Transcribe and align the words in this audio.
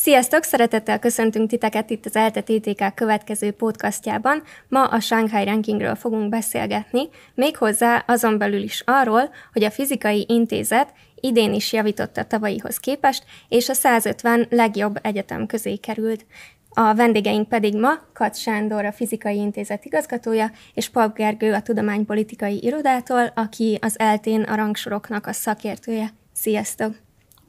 Sziasztok! 0.00 0.42
Szeretettel 0.42 0.98
köszöntünk 0.98 1.48
titeket 1.48 1.90
itt 1.90 2.06
az 2.06 2.16
ELTE 2.16 2.42
TTK 2.42 2.94
következő 2.94 3.50
podcastjában. 3.50 4.42
Ma 4.68 4.84
a 4.84 5.00
Shanghai 5.00 5.44
Rankingről 5.44 5.94
fogunk 5.94 6.28
beszélgetni, 6.28 7.08
méghozzá 7.34 8.04
azon 8.06 8.38
belül 8.38 8.62
is 8.62 8.82
arról, 8.86 9.30
hogy 9.52 9.64
a 9.64 9.70
Fizikai 9.70 10.24
Intézet 10.28 10.92
idén 11.20 11.54
is 11.54 11.72
javította 11.72 12.24
tavalyihoz 12.24 12.76
képest, 12.76 13.24
és 13.48 13.68
a 13.68 13.72
150 13.72 14.46
legjobb 14.50 14.98
egyetem 15.02 15.46
közé 15.46 15.76
került. 15.76 16.26
A 16.68 16.94
vendégeink 16.94 17.48
pedig 17.48 17.76
ma 17.76 17.92
Kat 18.12 18.36
Sándor, 18.36 18.84
a 18.84 18.92
Fizikai 18.92 19.36
Intézet 19.36 19.84
igazgatója, 19.84 20.50
és 20.74 20.88
Pap 20.88 21.16
Gergő 21.16 21.52
a 21.52 21.62
Tudománypolitikai 21.62 22.64
Irodától, 22.64 23.32
aki 23.34 23.78
az 23.80 23.98
eltén 23.98 24.42
a 24.42 24.54
rangsoroknak 24.54 25.26
a 25.26 25.32
szakértője. 25.32 26.08
Sziasztok! 26.32 27.07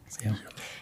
Szia. 0.10 0.32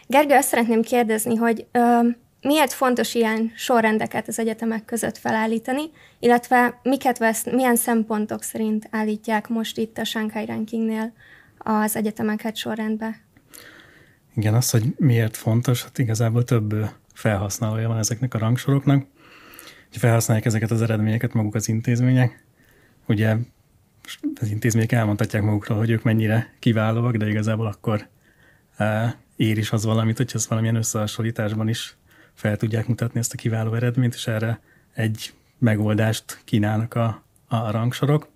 Gergő, 0.08 0.34
azt 0.34 0.48
szeretném 0.48 0.82
kérdezni, 0.82 1.36
hogy 1.36 1.68
ö, 1.72 2.00
miért 2.42 2.74
fontos 2.74 3.14
ilyen 3.14 3.52
sorrendeket 3.56 4.28
az 4.28 4.40
egyetemek 4.40 4.86
között 4.86 5.18
felállítani, 5.18 5.82
illetve 6.20 6.80
miket 6.84 7.18
vesz, 7.18 7.46
milyen 7.46 7.76
szempontok 7.76 8.44
szerint 8.44 8.88
állítják 8.92 9.48
most 9.48 9.78
itt 9.78 9.98
a 9.98 10.04
Shanghai 10.04 10.46
Rankingnél 10.46 11.14
az 11.58 11.96
egyetemeket 11.96 12.56
sorrendbe? 12.56 13.20
Igen, 14.36 14.54
az, 14.54 14.70
hogy 14.70 14.84
miért 14.98 15.38
fontos, 15.38 15.84
hát 15.84 15.98
igazából 15.98 16.44
több 16.44 16.76
felhasználója 17.14 17.88
van 17.88 17.98
ezeknek 17.98 18.34
a 18.34 18.38
rangsoroknak. 18.38 19.06
hogy 19.90 20.00
felhasználják 20.00 20.46
ezeket 20.46 20.72
az 20.72 20.82
eredményeket 20.82 21.34
maguk 21.34 21.56
az 21.56 21.68
intézmények. 21.68 22.46
Ugye 23.08 23.36
az 24.42 24.50
intézmények 24.50 24.92
elmondhatják 24.92 25.44
magukról, 25.44 25.78
hogy 25.78 25.90
ők 25.90 26.04
mennyire 26.04 26.54
kiválóak, 26.60 27.16
de 27.16 27.30
igazából 27.30 27.66
akkor 27.66 28.08
ér 29.36 29.58
is 29.58 29.72
az 29.72 29.86
valamit, 29.86 30.18
hogy 30.18 30.32
ez 30.34 30.48
valamilyen 30.48 30.76
összehasonlításban 30.76 31.68
is 31.68 31.96
fel 32.34 32.58
tudják 32.58 32.88
mutatni 32.88 33.20
ezt 33.20 33.34
a 33.34 33.38
kiváló 33.38 33.74
eredményt, 33.74 34.14
és 34.14 34.28
erre 34.28 34.60
egy 34.94 35.34
megoldást 35.58 36.42
kínálnak 36.44 36.94
a, 36.94 37.24
a 37.48 37.72
rangsorok. 37.72 38.28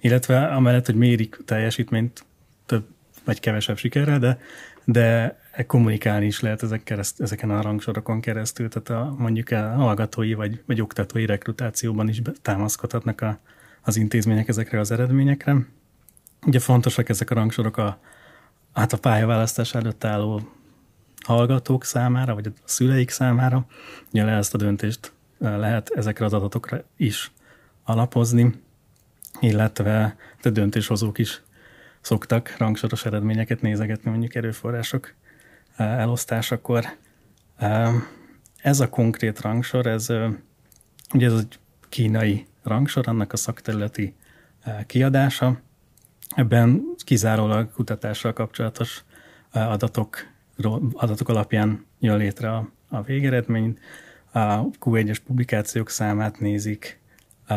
Illetve 0.00 0.46
amellett, 0.46 0.86
hogy 0.86 0.94
mérik 0.94 1.38
teljesítményt 1.44 2.24
több 2.66 2.86
vagy 3.24 3.40
kevesebb 3.40 3.76
sikerrel, 3.76 4.18
de, 4.18 4.38
de 4.84 5.38
kommunikálni 5.66 6.26
is 6.26 6.40
lehet 6.40 6.62
ezek 6.62 6.82
kereszt, 6.82 7.20
ezeken 7.20 7.50
a 7.50 7.62
rangsorokon 7.62 8.20
keresztül, 8.20 8.68
tehát 8.68 9.04
a, 9.04 9.14
mondjuk 9.18 9.50
a 9.50 9.68
hallgatói 9.68 10.34
vagy, 10.34 10.62
vagy 10.66 10.80
oktatói 10.80 11.26
rekrutációban 11.26 12.08
is 12.08 12.22
támaszkodhatnak 12.42 13.20
a, 13.20 13.38
az 13.82 13.96
intézmények 13.96 14.48
ezekre 14.48 14.80
az 14.80 14.90
eredményekre. 14.90 15.56
Ugye 16.46 16.58
fontosak 16.58 17.08
ezek 17.08 17.30
a 17.30 17.34
rangsorok 17.34 17.76
a, 17.76 18.00
hát 18.72 18.92
a 18.92 18.98
pályaválasztás 18.98 19.74
előtt 19.74 20.04
álló 20.04 20.40
hallgatók 21.24 21.84
számára, 21.84 22.34
vagy 22.34 22.46
a 22.46 22.50
szüleik 22.64 23.10
számára, 23.10 23.66
ugye 24.12 24.26
ezt 24.26 24.54
a 24.54 24.58
döntést 24.58 25.12
lehet 25.38 25.90
ezekre 25.90 26.24
az 26.24 26.32
adatokra 26.32 26.84
is 26.96 27.32
alapozni, 27.84 28.62
illetve 29.40 30.16
a 30.42 30.48
döntéshozók 30.48 31.18
is 31.18 31.42
szoktak 32.00 32.54
rangsoros 32.58 33.04
eredményeket 33.04 33.60
nézegetni 33.60 34.10
mondjuk 34.10 34.34
erőforrások 34.34 35.14
elosztásakor. 35.76 36.84
Ez 38.56 38.80
a 38.80 38.88
konkrét 38.88 39.40
rangsor, 39.40 39.86
ez 39.86 40.08
ugye 41.14 41.26
ez 41.26 41.32
egy 41.32 41.58
kínai 41.88 42.46
rangsor, 42.62 43.08
annak 43.08 43.32
a 43.32 43.36
szakterületi 43.36 44.14
kiadása, 44.86 45.60
Ebben 46.36 46.82
kizárólag 47.04 47.72
kutatással 47.72 48.32
kapcsolatos 48.32 49.04
adatok, 49.52 50.16
adatok 50.92 51.28
alapján 51.28 51.86
jön 51.98 52.16
létre 52.16 52.52
a, 52.52 52.70
a 52.88 53.02
végeredmény. 53.02 53.78
A 54.32 54.70
Q1-es 54.70 55.18
publikációk 55.26 55.90
számát 55.90 56.38
nézik, 56.38 57.00
a, 57.46 57.54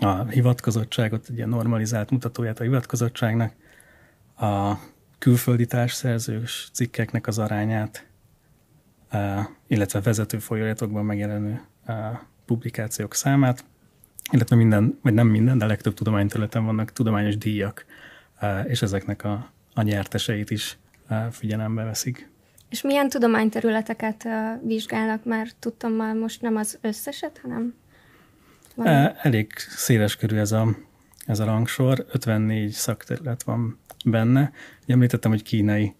a 0.00 0.24
hivatkozottságot, 0.30 1.28
egy 1.28 1.46
normalizált 1.46 2.10
mutatóját 2.10 2.60
a 2.60 2.62
hivatkozottságnak, 2.62 3.52
a 4.38 4.74
külföldi 5.18 5.66
társszerzős 5.66 6.68
cikkeknek 6.72 7.26
az 7.26 7.38
arányát, 7.38 8.06
illetve 9.66 10.00
vezető 10.00 10.38
folyóiratokban 10.38 11.04
megjelenő 11.04 11.60
publikációk 12.46 13.14
számát, 13.14 13.64
illetve 14.32 14.56
minden, 14.56 14.98
vagy 15.02 15.14
nem 15.14 15.26
minden, 15.26 15.58
de 15.58 15.66
legtöbb 15.66 15.94
tudományterületen 15.94 16.64
vannak 16.64 16.92
tudományos 16.92 17.36
díjak, 17.36 17.84
eh, 18.38 18.64
és 18.68 18.82
ezeknek 18.82 19.24
a, 19.24 19.50
a 19.74 19.82
nyerteseit 19.82 20.50
is 20.50 20.78
eh, 21.08 21.26
figyelembe 21.30 21.84
veszik. 21.84 22.30
És 22.68 22.82
milyen 22.82 23.08
tudományterületeket 23.08 24.24
eh, 24.24 24.58
vizsgálnak? 24.62 25.24
Mert 25.24 25.56
tudtam 25.58 25.92
már 25.92 26.14
most 26.14 26.42
nem 26.42 26.56
az 26.56 26.78
összeset, 26.80 27.38
hanem... 27.42 27.74
Valami... 28.74 29.08
Elég 29.22 29.52
széles 29.56 30.16
körű 30.16 30.36
ez 30.36 30.52
a, 30.52 30.76
ez 31.26 31.38
a 31.38 31.44
rangsor, 31.44 32.06
54 32.12 32.70
szakterület 32.70 33.42
van 33.42 33.78
benne. 34.04 34.52
Ugye 34.82 34.94
említettem, 34.94 35.30
hogy 35.30 35.42
kínai 35.42 35.94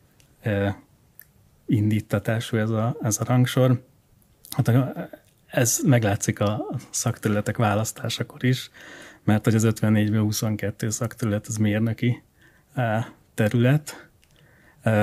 indítatású 1.67 2.57
ez 2.57 2.71
a, 2.71 2.97
ez 3.03 3.21
a 3.21 3.25
rangsor. 3.25 3.83
Hát 4.51 4.69
a, 4.69 5.09
ez 5.47 5.81
meglátszik 5.85 6.41
a 6.41 6.67
szakterületek 6.91 7.57
választásakor 7.57 8.45
is, 8.45 8.71
mert 9.25 9.45
hogy 9.45 9.55
az 9.55 9.67
54-ből 9.67 10.21
22 10.21 10.91
szakterület 10.91 11.47
az 11.47 11.57
mérnöki 11.57 12.23
terület, 13.35 14.09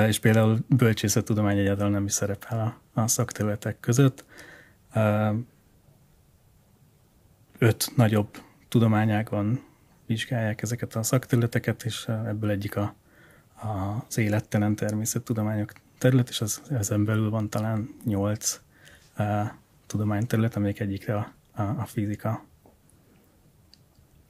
és 0.06 0.18
például 0.18 0.58
bölcsészettudomány 0.68 1.58
egyáltalán 1.58 1.92
nem 1.92 2.04
is 2.04 2.12
szerepel 2.12 2.78
a, 2.92 3.00
a 3.00 3.08
szakterületek 3.08 3.80
között. 3.80 4.24
Öt 7.58 7.92
nagyobb 7.96 8.36
tudományágon 8.68 9.62
vizsgálják 10.06 10.62
ezeket 10.62 10.94
a 10.94 11.02
szakterületeket, 11.02 11.84
és 11.84 12.04
ebből 12.08 12.50
egyik 12.50 12.76
a, 12.76 12.94
a, 13.54 14.04
az 14.08 14.18
élettelen 14.18 14.76
természettudományok 14.76 15.72
terület, 15.98 16.28
és 16.28 16.40
az, 16.40 16.62
ezen 16.70 17.04
belül 17.04 17.30
van 17.30 17.50
talán 17.50 17.88
nyolc 18.04 18.60
tudományterület, 19.94 20.56
amelyik 20.56 20.80
egyikre 20.80 21.14
a, 21.14 21.32
a, 21.54 21.62
a 21.62 21.84
fizika. 21.84 22.44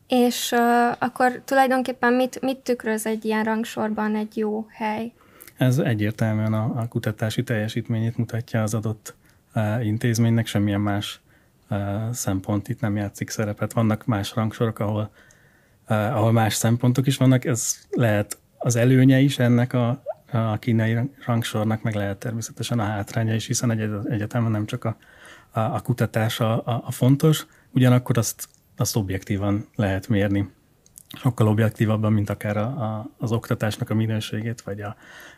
És 0.08 0.52
uh, 0.52 1.02
akkor 1.02 1.42
tulajdonképpen 1.44 2.12
mit, 2.12 2.40
mit 2.40 2.58
tükröz 2.58 3.06
egy 3.06 3.24
ilyen 3.24 3.44
rangsorban 3.44 4.16
egy 4.16 4.36
jó 4.36 4.66
hely? 4.70 5.12
Ez 5.56 5.78
egyértelműen 5.78 6.52
a, 6.52 6.80
a 6.80 6.88
kutatási 6.88 7.42
teljesítményét 7.42 8.16
mutatja 8.16 8.62
az 8.62 8.74
adott 8.74 9.14
uh, 9.54 9.86
intézménynek, 9.86 10.46
semmilyen 10.46 10.80
más 10.80 11.20
uh, 11.70 12.10
szempont 12.10 12.68
itt 12.68 12.80
nem 12.80 12.96
játszik 12.96 13.30
szerepet. 13.30 13.72
Vannak 13.72 14.06
más 14.06 14.34
rangsorok, 14.34 14.78
ahol, 14.78 15.10
uh, 15.88 16.16
ahol 16.16 16.32
más 16.32 16.54
szempontok 16.54 17.06
is 17.06 17.16
vannak. 17.16 17.44
Ez 17.44 17.76
lehet 17.90 18.38
az 18.58 18.76
előnye 18.76 19.18
is 19.18 19.38
ennek 19.38 19.72
a, 19.72 20.02
a 20.32 20.58
kínai 20.58 20.98
rangsornak, 21.26 21.82
meg 21.82 21.94
lehet 21.94 22.18
természetesen 22.18 22.78
a 22.78 22.84
hátránya 22.84 23.34
is, 23.34 23.46
hiszen 23.46 23.70
egy 23.70 23.90
egyetemen 24.08 24.50
nem 24.50 24.66
csak 24.66 24.84
a 24.84 24.96
a, 25.54 25.60
a 25.60 25.80
kutatás 25.80 26.40
a, 26.40 26.66
a, 26.84 26.90
fontos, 26.90 27.46
ugyanakkor 27.70 28.18
azt, 28.18 28.48
azt 28.76 28.96
objektívan 28.96 29.68
lehet 29.74 30.08
mérni. 30.08 30.50
Sokkal 31.16 31.48
objektívabban, 31.48 32.12
mint 32.12 32.30
akár 32.30 32.56
a, 32.56 32.62
a, 32.62 33.10
az 33.18 33.32
oktatásnak 33.32 33.90
a 33.90 33.94
minőségét, 33.94 34.60
vagy 34.60 34.80
a, 34.80 34.96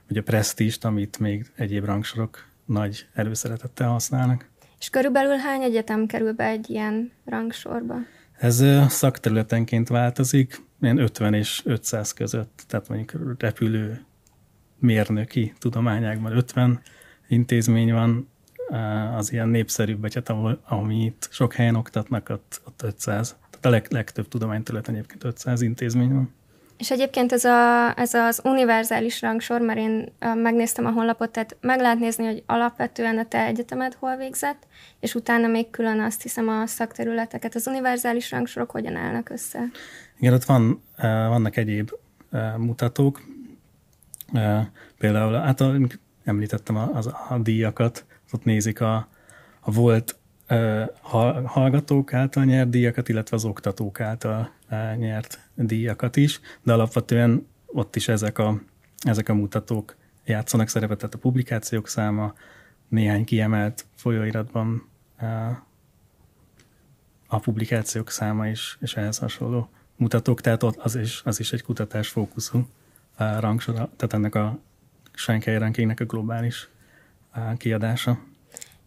vagy 0.09 0.17
a 0.17 0.23
presztíst, 0.23 0.85
amit 0.85 1.19
még 1.19 1.53
egyéb 1.55 1.85
rangsorok 1.85 2.45
nagy 2.65 3.07
előszeretettel 3.15 3.89
használnak. 3.89 4.49
És 4.79 4.91
körülbelül 4.91 5.37
hány 5.37 5.63
egyetem 5.63 6.07
kerül 6.07 6.33
be 6.33 6.45
egy 6.45 6.71
ilyen 6.71 7.13
rangsorba? 7.25 7.95
Ez 8.39 8.65
szakterületenként 8.89 9.89
változik, 9.89 10.63
ilyen 10.81 10.99
50 10.99 11.35
és 11.35 11.63
500 11.65 12.13
között, 12.13 12.65
tehát 12.69 12.89
mondjuk 12.89 13.37
repülő 13.39 14.05
mérnöki 14.79 15.53
tudományákban 15.59 16.37
50 16.37 16.81
intézmény 17.29 17.93
van, 17.93 18.29
az 19.17 19.33
ilyen 19.33 19.49
népszerűbb, 19.49 20.13
hát 20.15 20.29
ahol, 20.29 20.61
ami 20.69 21.05
itt 21.05 21.29
sok 21.31 21.53
helyen 21.55 21.75
oktatnak, 21.75 22.29
ott, 22.29 22.61
ott 22.67 22.83
500. 22.83 23.37
Tehát 23.51 23.67
a 23.67 23.69
leg, 23.69 23.87
legtöbb 23.91 24.29
tudományterületen 24.29 24.95
egyébként 24.95 25.25
500 25.25 25.61
intézmény 25.61 26.13
van. 26.13 26.35
És 26.79 26.91
egyébként 26.91 27.33
ez, 27.33 27.45
a, 27.45 27.93
ez 27.99 28.15
az 28.15 28.41
univerzális 28.45 29.21
rangsor, 29.21 29.61
mert 29.61 29.79
én 29.79 30.13
megnéztem 30.19 30.87
a 30.87 30.91
honlapot, 30.91 31.31
tehát 31.31 31.57
meg 31.61 31.81
lehet 31.81 31.99
nézni, 31.99 32.25
hogy 32.25 32.43
alapvetően 32.47 33.19
a 33.19 33.25
te 33.25 33.45
egyetemed 33.45 33.95
hol 33.95 34.17
végzett, 34.17 34.67
és 35.01 35.15
utána 35.15 35.47
még 35.47 35.71
külön 35.71 36.01
azt 36.01 36.23
hiszem 36.23 36.49
a 36.49 36.67
szakterületeket. 36.67 37.55
Az 37.55 37.67
univerzális 37.67 38.31
rangsorok 38.31 38.71
hogyan 38.71 38.97
állnak 38.97 39.31
össze? 39.31 39.59
Igen, 40.19 40.33
ott 40.33 40.45
van, 40.45 40.83
vannak 41.29 41.57
egyéb 41.57 41.91
mutatók, 42.57 43.23
például, 44.99 45.33
hát 45.33 45.63
említettem 46.25 46.77
a, 46.77 46.83
a, 46.83 47.35
a 47.35 47.39
díjakat, 47.39 48.05
ott 48.37 48.45
nézik 48.45 48.81
a, 48.81 49.09
a 49.61 49.71
volt 49.71 50.17
uh, 50.49 50.85
hallgatók 51.45 52.13
által 52.13 52.45
nyert 52.45 52.71
díjakat, 52.71 53.09
illetve 53.09 53.37
az 53.37 53.45
oktatók 53.45 54.01
által 54.01 54.51
nyert 54.97 55.41
díjakat 55.55 56.17
is, 56.17 56.41
de 56.63 56.73
alapvetően 56.73 57.47
ott 57.67 57.97
is 57.97 58.09
ezek 58.09 58.39
a, 58.39 58.61
ezek 58.99 59.29
a 59.29 59.35
mutatók 59.35 59.97
játszanak 60.25 60.69
szerepet, 60.69 60.99
tehát 60.99 61.15
a 61.15 61.19
publikációk 61.19 61.89
száma, 61.89 62.35
néhány 62.89 63.25
kiemelt 63.25 63.87
folyóiratban 63.95 64.89
a 67.27 67.39
publikációk 67.39 68.11
száma 68.11 68.49
is, 68.49 68.79
és 68.81 68.97
ehhez 68.97 69.19
hasonló 69.19 69.69
mutatók, 69.97 70.41
tehát 70.41 70.63
ott 70.63 70.77
az 70.77 70.97
is, 70.97 71.23
az 71.25 71.41
is 71.41 71.53
egy 71.53 71.63
kutatás 71.63 72.09
fókuszú 72.09 72.69
rangsor, 73.17 73.75
tehát 73.75 74.13
ennek 74.13 74.35
a 74.35 74.59
Shanghai 75.13 75.57
rankingnek 75.57 76.01
a 76.01 76.05
globális 76.05 76.69
kiadása. 77.57 78.19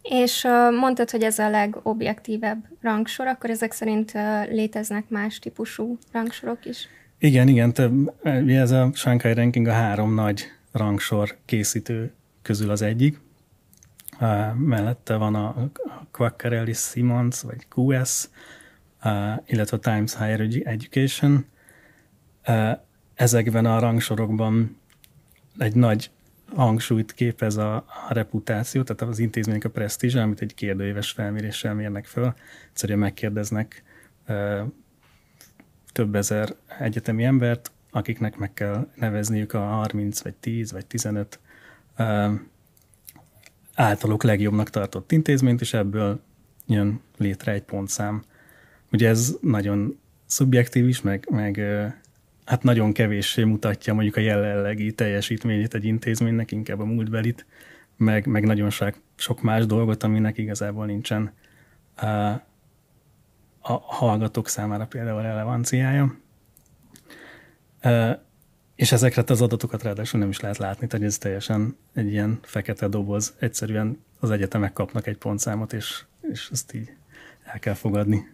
És 0.02 0.48
mondtad, 0.80 1.10
hogy 1.10 1.24
ez 1.24 1.40
a 1.40 1.50
legobjektívebb 1.50 2.66
rangsor, 2.82 3.28
akkor 3.28 3.50
ezek 3.50 3.72
szerint 3.72 4.12
léteznek 4.50 5.10
más 5.10 5.40
típusú 5.40 5.98
rangsorok 6.12 6.66
is? 6.66 6.88
Igen, 7.18 7.48
igen, 7.48 7.74
több, 7.74 8.14
ez 8.48 8.72
a 8.72 8.90
Shanghai 8.94 9.34
ranking 9.34 9.68
a 9.68 9.72
három 9.72 10.14
nagy 10.14 10.44
rangsor 10.72 11.38
készítő 11.46 12.14
közül 12.42 12.70
az 12.70 12.82
egyik. 12.82 13.20
Mellette 14.56 15.16
van 15.16 15.36
a 15.36 15.70
Quaccarelli 16.12 16.74
Simons, 16.74 17.42
vagy 17.42 17.68
QS, 17.76 18.30
illetve 19.46 19.78
a 19.78 19.80
Times 19.80 20.18
Higher 20.18 20.48
Education. 20.64 21.46
Ezekben 23.16 23.66
a 23.66 23.80
rangsorokban 23.80 24.78
egy 25.58 25.76
nagy 25.76 26.12
hangsúlyt 26.56 27.14
képez 27.14 27.58
a, 27.58 27.76
a 27.76 28.08
reputáció, 28.10 28.84
tehát 28.84 29.02
az 29.14 29.20
intézmények 29.20 29.64
a 29.64 29.70
presztízse, 29.70 30.22
amit 30.22 30.42
egy 30.42 30.54
kérdőéves 30.54 31.12
felméréssel 31.12 31.74
mérnek 31.74 32.06
föl. 32.06 32.34
Egyszerűen 32.70 33.00
megkérdeznek 33.00 33.84
uh, 34.28 34.60
több 35.92 36.16
ezer 36.16 36.56
egyetemi 36.80 37.24
embert, 37.24 37.72
akiknek 37.92 38.38
meg 38.38 38.54
kell 38.54 38.88
nevezniük 38.96 39.54
a 39.54 39.60
30, 39.60 40.22
vagy 40.22 40.36
10, 40.36 40.72
vagy 40.72 40.86
15 40.86 41.40
uh, 41.98 42.32
általuk 43.76 44.24
legjobbnak 44.24 44.70
tartott 44.70 45.12
intézményt, 45.12 45.62
és 45.62 45.74
ebből 45.74 46.22
jön 46.68 47.02
létre 47.18 47.52
egy 47.52 47.64
pontszám. 47.64 48.24
Ugye 48.92 49.08
ez 49.08 49.36
nagyon 49.42 50.00
szubjektív 50.26 50.88
is, 50.88 51.02
meg, 51.02 51.28
meg 51.30 51.62
hát 52.50 52.64
nagyon 52.64 52.94
kevéssé 52.94 53.44
mutatja 53.44 53.94
mondjuk 53.94 54.16
a 54.16 54.20
jelenlegi 54.20 54.94
teljesítményét 54.94 55.74
egy 55.74 55.86
intézménynek, 55.86 56.52
inkább 56.52 56.80
a 56.80 56.86
múltbelit, 56.86 57.46
meg, 57.98 58.26
meg 58.26 58.46
nagyon 58.46 58.70
sok, 58.70 59.02
sok 59.16 59.42
más 59.42 59.66
dolgot, 59.66 60.04
aminek 60.04 60.38
igazából 60.38 60.86
nincsen 60.86 61.34
a, 61.96 62.06
a 63.60 63.74
hallgatók 63.82 64.48
számára 64.48 64.86
például 64.86 65.22
relevanciája. 65.22 66.16
És 68.76 68.92
ezekre 68.92 69.24
az 69.28 69.42
adatokat 69.42 69.84
ráadásul 69.84 70.20
nem 70.20 70.30
is 70.30 70.40
lehet 70.40 70.58
látni, 70.58 70.88
tehát 70.88 71.06
ez 71.06 71.18
teljesen 71.18 71.78
egy 71.94 72.12
ilyen 72.12 72.40
fekete 72.42 72.88
doboz. 72.88 73.36
Egyszerűen 73.40 74.04
az 74.20 74.32
egyetemek 74.32 74.74
kapnak 74.74 75.08
egy 75.08 75.18
pontszámot, 75.18 75.74
és, 75.74 76.04
és 76.32 76.50
ezt 76.52 76.74
így 76.74 76.94
el 77.44 77.60
kell 77.60 77.74
fogadni. 77.74 78.28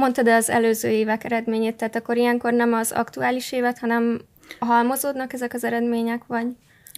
Mondtad 0.00 0.28
az 0.28 0.50
előző 0.50 0.88
évek 0.88 1.24
eredményét, 1.24 1.76
tehát 1.76 1.96
akkor 1.96 2.16
ilyenkor 2.16 2.52
nem 2.52 2.72
az 2.72 2.92
aktuális 2.92 3.52
évet, 3.52 3.78
hanem 3.78 4.20
halmozódnak 4.58 5.32
ezek 5.32 5.54
az 5.54 5.64
eredmények, 5.64 6.26
vagy? 6.26 6.46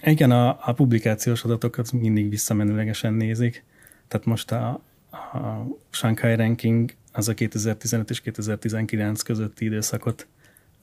Igen, 0.03 0.31
a, 0.31 0.59
a 0.61 0.73
publikációs 0.73 1.45
adatokat 1.45 1.93
mindig 1.93 2.31
visszamenőlegesen 2.31 3.13
nézik. 3.13 3.65
Tehát 4.09 4.27
most 4.27 4.53
a, 4.53 4.81
a 5.11 5.67
Shanghai 5.91 6.35
Ranking 6.35 6.91
az 7.13 7.29
a 7.29 7.35
2015 7.35 8.11
és 8.11 8.21
2019 8.21 9.23
közötti 9.23 9.65
időszakot 9.65 10.27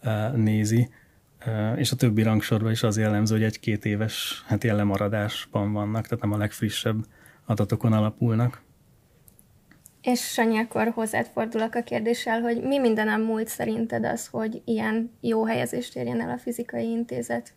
uh, 0.04 0.36
nézi, 0.36 0.90
és 1.76 1.92
a 1.92 1.96
többi 1.96 2.24
rangsorban 2.24 2.72
is 2.72 2.84
az 2.84 2.98
jellemző, 2.98 3.36
hogy 3.36 3.44
egy-két 3.44 3.86
éves 3.86 4.44
hát 4.48 4.64
lemaradásban 4.64 5.74
vannak, 5.74 6.08
tehát 6.08 6.24
nem 6.24 6.34
a 6.34 6.38
legfrissebb 6.38 7.06
adatokon 7.46 7.94
alapulnak. 7.94 8.62
És 10.02 10.20
Sanyi, 10.20 10.58
akkor 10.58 10.88
hozzád 10.88 11.28
fordulok 11.34 11.76
a 11.76 11.82
kérdéssel, 11.82 12.42
hogy 12.42 12.62
mi 12.62 12.80
mindenem 12.80 13.22
múlt 13.22 13.48
szerinted 13.48 14.06
az, 14.06 14.28
hogy 14.28 14.62
ilyen 14.66 15.12
jó 15.22 15.46
helyezést 15.46 15.96
érjen 15.96 16.22
el 16.22 16.30
a 16.30 16.38
fizikai 16.38 16.90
intézet? 16.90 17.54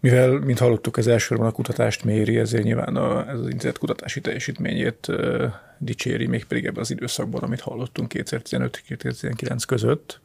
Mivel, 0.00 0.30
mint 0.30 0.58
hallottuk, 0.58 0.96
az 0.96 1.06
elsősorban 1.06 1.46
a 1.46 1.52
kutatást 1.52 2.04
méri, 2.04 2.38
ezért 2.38 2.64
nyilván 2.64 2.96
a, 2.96 3.28
ez 3.28 3.38
az 3.38 3.48
intézet 3.48 3.78
kutatási 3.78 4.20
teljesítményét 4.20 5.08
uh, 5.08 5.44
dicséri, 5.78 6.26
mégpedig 6.26 6.64
ebben 6.64 6.80
az 6.80 6.90
időszakban, 6.90 7.42
amit 7.42 7.60
hallottunk 7.60 8.12
2015-2019 8.14 9.62
között. 9.66 10.20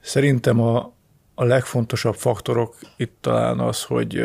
Szerintem 0.00 0.60
a, 0.60 0.94
a 1.34 1.44
legfontosabb 1.44 2.14
faktorok 2.14 2.76
itt 2.96 3.16
talán 3.20 3.60
az, 3.60 3.82
hogy 3.82 4.22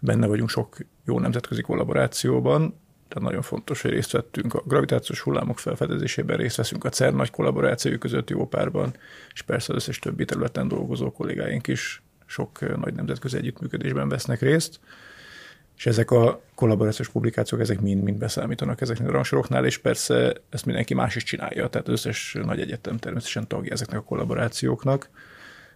benne 0.00 0.26
vagyunk 0.26 0.48
sok 0.48 0.76
jó 1.04 1.18
nemzetközi 1.18 1.60
kollaborációban, 1.60 2.80
tehát 3.08 3.28
nagyon 3.28 3.42
fontos, 3.42 3.82
hogy 3.82 3.90
részt 3.90 4.12
vettünk 4.12 4.54
a 4.54 4.62
gravitációs 4.66 5.20
hullámok 5.20 5.58
felfedezésében, 5.58 6.36
részt 6.36 6.56
veszünk 6.56 6.84
a 6.84 6.88
CERN 6.88 7.16
nagy 7.16 7.30
kollaboráció 7.30 7.98
között 7.98 8.30
jó 8.30 8.46
párban, 8.46 8.94
és 9.34 9.42
persze 9.42 9.72
az 9.72 9.78
összes 9.78 9.98
többi 9.98 10.24
területen 10.24 10.68
dolgozó 10.68 11.12
kollégáink 11.12 11.66
is 11.66 12.02
sok 12.26 12.76
nagy 12.80 12.94
nemzetközi 12.94 13.36
együttműködésben 13.36 14.08
vesznek 14.08 14.40
részt, 14.40 14.80
és 15.76 15.86
ezek 15.86 16.10
a 16.10 16.42
kollaborációs 16.54 17.08
publikációk, 17.08 17.60
ezek 17.60 17.80
mind-mind 17.80 18.18
beszámítanak 18.18 18.80
ezeknek 18.80 19.08
a 19.08 19.12
rangsoroknál, 19.12 19.64
és 19.64 19.78
persze 19.78 20.32
ezt 20.50 20.66
mindenki 20.66 20.94
más 20.94 21.16
is 21.16 21.22
csinálja, 21.22 21.68
tehát 21.68 21.88
összes 21.88 22.36
nagy 22.42 22.60
egyetem 22.60 22.96
természetesen 22.96 23.48
tagja 23.48 23.72
ezeknek 23.72 23.98
a 23.98 24.02
kollaborációknak. 24.02 25.10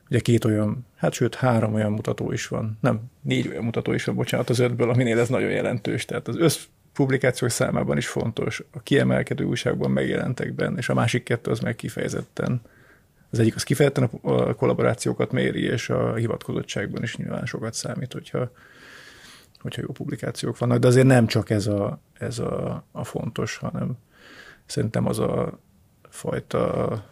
Ugye 0.08 0.18
két 0.18 0.44
olyan, 0.44 0.86
hát 0.96 1.12
sőt 1.12 1.34
három 1.34 1.74
olyan 1.74 1.92
mutató 1.92 2.32
is 2.32 2.48
van, 2.48 2.78
nem, 2.80 3.00
négy 3.22 3.48
olyan 3.48 3.64
mutató 3.64 3.92
is 3.92 4.04
van, 4.04 4.14
bocsánat, 4.14 4.50
az 4.50 4.58
ötből, 4.58 4.90
aminél 4.90 5.18
ez 5.18 5.28
nagyon 5.28 5.50
jelentős. 5.50 6.04
Tehát 6.04 6.28
az 6.28 6.36
össz 6.36 6.64
publikációk 6.92 7.50
számában 7.50 7.96
is 7.96 8.08
fontos, 8.08 8.62
a 8.70 8.80
kiemelkedő 8.80 9.44
újságban 9.44 9.90
megjelentek 9.90 10.52
benne, 10.52 10.78
és 10.78 10.88
a 10.88 10.94
másik 10.94 11.22
kettő 11.22 11.50
az 11.50 11.60
meg 11.60 11.76
kifejezetten 11.76 12.60
az 13.32 13.38
egyik 13.38 13.54
az 13.54 13.62
kifejezetten 13.62 14.10
a 14.22 14.54
kollaborációkat 14.54 15.32
méri, 15.32 15.62
és 15.62 15.90
a 15.90 16.14
hivatkozottságban 16.14 17.02
is 17.02 17.16
nyilván 17.16 17.46
sokat 17.46 17.74
számít, 17.74 18.12
hogyha 18.12 18.50
hogyha 19.60 19.82
jó 19.86 19.92
publikációk 19.92 20.58
vannak, 20.58 20.78
de 20.78 20.86
azért 20.86 21.06
nem 21.06 21.26
csak 21.26 21.50
ez 21.50 21.66
a, 21.66 22.00
ez 22.12 22.38
a, 22.38 22.84
a 22.92 23.04
fontos, 23.04 23.56
hanem 23.56 23.98
szerintem 24.66 25.06
az 25.06 25.18
a 25.18 25.58
fajta 26.08 27.04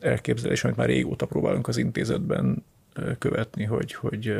elképzelés, 0.00 0.64
amit 0.64 0.76
már 0.76 0.86
régóta 0.86 1.26
próbálunk 1.26 1.68
az 1.68 1.76
intézetben 1.76 2.64
követni, 3.18 3.64
hogy, 3.64 3.94
hogy 3.94 4.34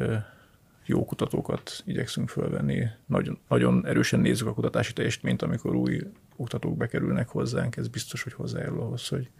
jó 0.91 1.05
kutatókat 1.05 1.83
igyekszünk 1.85 2.29
fölvenni. 2.29 2.87
Nagyon, 3.07 3.39
nagyon 3.49 3.87
erősen 3.87 4.21
nézzük 4.21 4.47
a 4.47 4.55
kutatási 4.55 4.93
teljesítményt, 4.93 5.43
amikor 5.43 5.75
új 5.75 6.01
oktatók 6.37 6.77
bekerülnek 6.77 7.29
hozzánk, 7.29 7.77
ez 7.77 7.89
biztos, 7.89 8.23
hogy 8.23 8.33
hozzájárul 8.33 8.81
ahhoz, 8.81 9.09
hogy, 9.09 9.31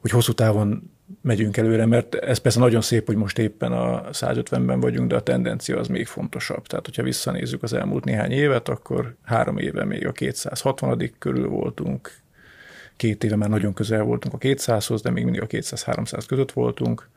hogy 0.00 0.10
hosszú 0.10 0.32
távon 0.32 0.90
megyünk 1.20 1.56
előre, 1.56 1.86
mert 1.86 2.14
ez 2.14 2.38
persze 2.38 2.58
nagyon 2.58 2.80
szép, 2.80 3.06
hogy 3.06 3.16
most 3.16 3.38
éppen 3.38 3.72
a 3.72 4.10
150-ben 4.10 4.80
vagyunk, 4.80 5.08
de 5.08 5.16
a 5.16 5.22
tendencia 5.22 5.78
az 5.78 5.88
még 5.88 6.06
fontosabb. 6.06 6.66
Tehát, 6.66 6.86
hogyha 6.86 7.02
visszanézzük 7.02 7.62
az 7.62 7.72
elmúlt 7.72 8.04
néhány 8.04 8.30
évet, 8.30 8.68
akkor 8.68 9.16
három 9.22 9.58
éve 9.58 9.84
még 9.84 10.06
a 10.06 10.12
260 10.12 11.10
körül 11.18 11.48
voltunk, 11.48 12.22
két 12.96 13.24
éve 13.24 13.36
már 13.36 13.48
nagyon 13.48 13.74
közel 13.74 14.02
voltunk 14.02 14.34
a 14.34 14.38
200-hoz, 14.38 15.02
de 15.02 15.10
még 15.10 15.24
mindig 15.24 15.42
a 15.42 15.46
200-300 15.46 16.24
között 16.26 16.52
voltunk. 16.52 17.08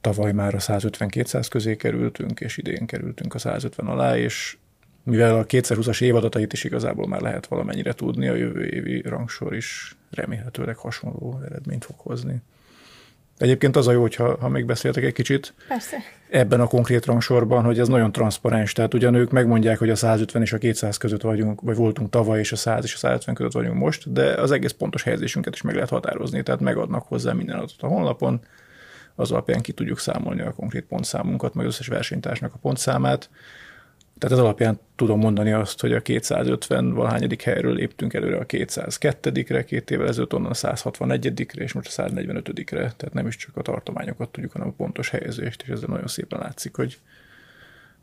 Tavaly 0.00 0.32
már 0.32 0.54
a 0.54 0.58
150-200 0.58 1.46
közé 1.50 1.76
kerültünk, 1.76 2.40
és 2.40 2.56
idén 2.56 2.86
kerültünk 2.86 3.34
a 3.34 3.38
150 3.38 3.86
alá, 3.86 4.16
és 4.16 4.56
mivel 5.02 5.38
a 5.38 5.46
2020-as 5.46 6.02
évadatait 6.02 6.52
is 6.52 6.64
igazából 6.64 7.06
már 7.06 7.20
lehet 7.20 7.46
valamennyire 7.46 7.92
tudni, 7.92 8.28
a 8.28 8.34
jövő 8.34 8.66
évi 8.66 9.00
rangsor 9.00 9.54
is 9.54 9.96
remélhetőleg 10.10 10.76
hasonló 10.76 11.40
eredményt 11.44 11.84
fog 11.84 11.96
hozni. 11.98 12.42
Egyébként 13.38 13.76
az 13.76 13.86
a 13.86 13.92
jó, 13.92 14.00
hogyha, 14.00 14.36
ha 14.40 14.48
még 14.48 14.66
beszéltek 14.66 15.04
egy 15.04 15.12
kicsit 15.12 15.54
Persze. 15.68 15.96
ebben 16.30 16.60
a 16.60 16.66
konkrét 16.66 17.04
rangsorban, 17.04 17.64
hogy 17.64 17.78
ez 17.78 17.88
nagyon 17.88 18.12
transzparens. 18.12 18.72
Tehát 18.72 18.94
ugyan 18.94 19.14
ők 19.14 19.30
megmondják, 19.30 19.78
hogy 19.78 19.90
a 19.90 19.96
150 19.96 20.42
és 20.42 20.52
a 20.52 20.58
200 20.58 20.96
között 20.96 21.22
vagyunk, 21.22 21.60
vagy 21.60 21.76
voltunk 21.76 22.10
tavaly, 22.10 22.38
és 22.38 22.52
a 22.52 22.56
100 22.56 22.84
és 22.84 22.94
a 22.94 22.96
150 22.96 23.34
között 23.34 23.52
vagyunk 23.52 23.78
most, 23.78 24.12
de 24.12 24.32
az 24.32 24.50
egész 24.50 24.72
pontos 24.72 25.02
helyezésünket 25.02 25.54
is 25.54 25.62
meg 25.62 25.74
lehet 25.74 25.90
határozni. 25.90 26.42
Tehát 26.42 26.60
megadnak 26.60 27.06
hozzá 27.06 27.32
minden 27.32 27.56
adatot 27.56 27.82
a 27.82 27.86
honlapon, 27.86 28.40
az 29.18 29.30
alapján 29.30 29.60
ki 29.60 29.72
tudjuk 29.72 29.98
számolni 29.98 30.40
a 30.40 30.52
konkrét 30.52 30.84
pontszámunkat, 30.84 31.54
meg 31.54 31.66
összes 31.66 31.86
versenytársnak 31.86 32.54
a 32.54 32.58
pontszámát, 32.58 33.30
tehát 34.18 34.36
ez 34.36 34.42
alapján 34.42 34.80
tudom 34.96 35.18
mondani 35.18 35.52
azt, 35.52 35.80
hogy 35.80 35.92
a 35.92 36.00
250 36.00 36.94
valahányadik 36.94 37.42
helyről 37.42 37.74
léptünk 37.74 38.14
előre 38.14 38.36
a 38.36 38.46
202-re, 38.46 39.64
két 39.64 39.90
évvel 39.90 40.08
ezelőtt 40.08 40.34
onnan 40.34 40.50
a 40.50 40.54
161-re, 40.54 41.62
és 41.62 41.72
most 41.72 41.98
a 41.98 42.02
145-re. 42.02 42.76
Tehát 42.78 43.12
nem 43.12 43.26
is 43.26 43.36
csak 43.36 43.56
a 43.56 43.62
tartományokat 43.62 44.28
tudjuk, 44.28 44.52
hanem 44.52 44.68
a 44.68 44.72
pontos 44.76 45.10
helyezést, 45.10 45.62
és 45.62 45.68
ezzel 45.68 45.88
nagyon 45.88 46.06
szépen 46.06 46.38
látszik, 46.38 46.76
hogy 46.76 46.98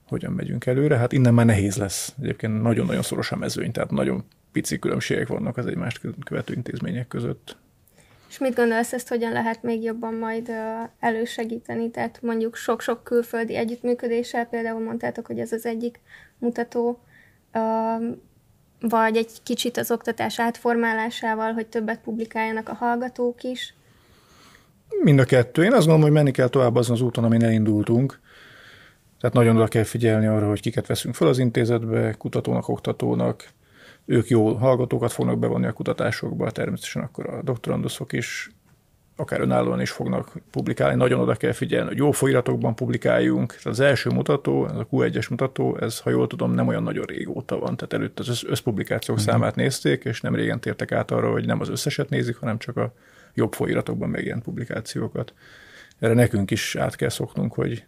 hogyan 0.07 0.31
megyünk 0.31 0.65
előre. 0.65 0.98
Hát 0.98 1.12
innen 1.12 1.34
már 1.34 1.45
nehéz 1.45 1.75
lesz. 1.75 2.13
Egyébként 2.22 2.62
nagyon-nagyon 2.62 3.01
szoros 3.01 3.31
a 3.31 3.36
mezőny, 3.36 3.72
tehát 3.72 3.91
nagyon 3.91 4.24
pici 4.51 4.79
különbségek 4.79 5.27
vannak 5.27 5.57
az 5.57 5.65
egymást 5.65 6.01
követő 6.25 6.53
intézmények 6.53 7.07
között. 7.07 7.57
És 8.36 8.42
mit 8.42 8.56
gondolsz, 8.56 8.94
ezt 8.94 9.08
hogyan 9.08 9.32
lehet 9.32 9.63
még 9.63 9.84
jobban 9.84 10.13
majd 10.13 10.51
elősegíteni? 11.00 11.89
Tehát 11.89 12.22
mondjuk 12.22 12.56
sok-sok 12.56 13.04
külföldi 13.04 13.56
együttműködéssel, 13.56 14.46
például 14.46 14.84
mondtátok, 14.84 15.25
hogy 15.25 15.39
ez 15.39 15.51
az 15.51 15.65
egyik 15.65 16.00
mutató, 16.38 17.00
vagy 18.80 19.18
egy 19.18 19.32
kicsit 19.44 19.77
az 19.77 19.92
oktatás 19.92 20.39
átformálásával, 20.39 21.54
hogy 21.54 21.68
többet 21.68 22.00
publikáljanak 22.00 22.70
a 22.70 22.74
hallgatók 22.74 23.44
is? 23.44 23.74
Mind 25.01 25.20
a 25.20 25.25
kettő. 25.25 25.63
Én 25.63 25.72
azt 25.74 25.77
gondolom, 25.77 26.01
hogy 26.01 26.12
menni 26.12 26.32
kell 26.32 26.48
tovább 26.48 26.75
azon 26.75 26.96
az 26.96 27.01
úton, 27.01 27.24
amin 27.24 27.44
elindultunk. 27.44 28.20
Tehát 29.20 29.36
nagyon 29.36 29.56
oda 29.56 29.68
kell 29.68 29.84
figyelni 29.84 30.25
arra, 30.25 30.48
hogy 30.48 30.62
kiket 30.62 30.88
veszünk 30.88 31.15
fel 31.15 31.27
az 31.27 31.39
intézetbe, 31.39 32.13
kutatónak, 32.13 32.68
oktatónak. 32.68 33.48
Ők 34.06 34.28
jó 34.28 34.54
hallgatókat 34.54 35.12
fognak 35.12 35.40
bevonni 35.40 35.66
a 35.66 35.74
kutatásokba, 35.74 36.52
természetesen 36.52 37.02
akkor 37.02 37.30
a 37.30 37.42
doktoranduszok 37.42 38.14
is 38.14 38.50
akár 39.16 39.42
önállóan 39.42 39.82
is 39.82 39.92
fognak 39.92 40.32
publikálni. 40.52 40.96
Nagyon 40.96 41.20
oda 41.20 41.36
kell 41.36 41.52
figyelni, 41.52 41.88
hogy 41.88 41.98
jó 41.98 42.12
folyiratokban 42.12 42.76
publikáljunk. 42.76 43.56
Az 43.64 43.80
első 43.80 44.10
mutató, 44.10 44.68
ez 44.68 44.76
a 44.76 44.88
Q1-es 44.92 45.30
mutató, 45.30 45.78
ez, 45.78 46.00
ha 46.00 46.10
jól 46.10 46.28
tudom, 46.28 46.52
nem 46.52 46.68
olyan 46.68 46.84
nagyon 46.84 47.06
régóta 47.06 47.60
van. 47.60 47.76
Tehát 47.76 47.94
előtt 47.94 48.20
az 48.20 48.44
összpublikációk 48.48 49.18
uh-huh. 49.18 49.34
számát 49.34 49.56
nézték, 49.56 50.04
és 50.04 50.22
nem 50.22 50.36
régen 50.36 50.60
tértek 50.60 50.92
át 50.92 51.12
arra, 51.12 51.32
hogy 51.32 51.46
nem 51.46 51.60
az 51.60 51.70
összeset 51.70 52.10
nézik, 52.10 52.38
hanem 52.38 52.58
csak 52.58 52.78
a 52.78 52.94
jobb 53.34 53.54
folyiratokban 53.54 54.10
megjelent 54.10 54.44
publikációkat. 54.44 55.34
Erre 56.00 56.14
nekünk 56.14 56.52
is 56.52 56.76
át 56.76 56.96
kell 56.96 57.10
szoknunk, 57.10 57.54
hogy 57.54 57.86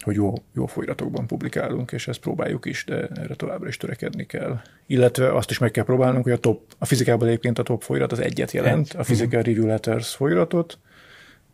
hogy 0.00 0.14
jó, 0.14 0.32
jó 0.54 0.66
folyiratokban 0.66 1.26
publikálunk, 1.26 1.92
és 1.92 2.08
ezt 2.08 2.20
próbáljuk 2.20 2.64
is, 2.64 2.84
de 2.84 3.06
erre 3.06 3.34
továbbra 3.34 3.68
is 3.68 3.76
törekedni 3.76 4.26
kell. 4.26 4.60
Illetve 4.86 5.34
azt 5.34 5.50
is 5.50 5.58
meg 5.58 5.70
kell 5.70 5.84
próbálnunk, 5.84 6.24
hogy 6.24 6.32
a 6.32 6.38
top, 6.38 6.74
a 6.78 6.84
fizikában 6.84 7.28
egyébként 7.28 7.58
a 7.58 7.62
top 7.62 7.82
folyirat 7.82 8.12
az 8.12 8.18
egyet 8.18 8.52
jelent, 8.52 8.92
a 8.92 9.02
Physical 9.02 9.42
Review 9.42 9.66
Letters 9.66 10.14
folyiratot. 10.14 10.78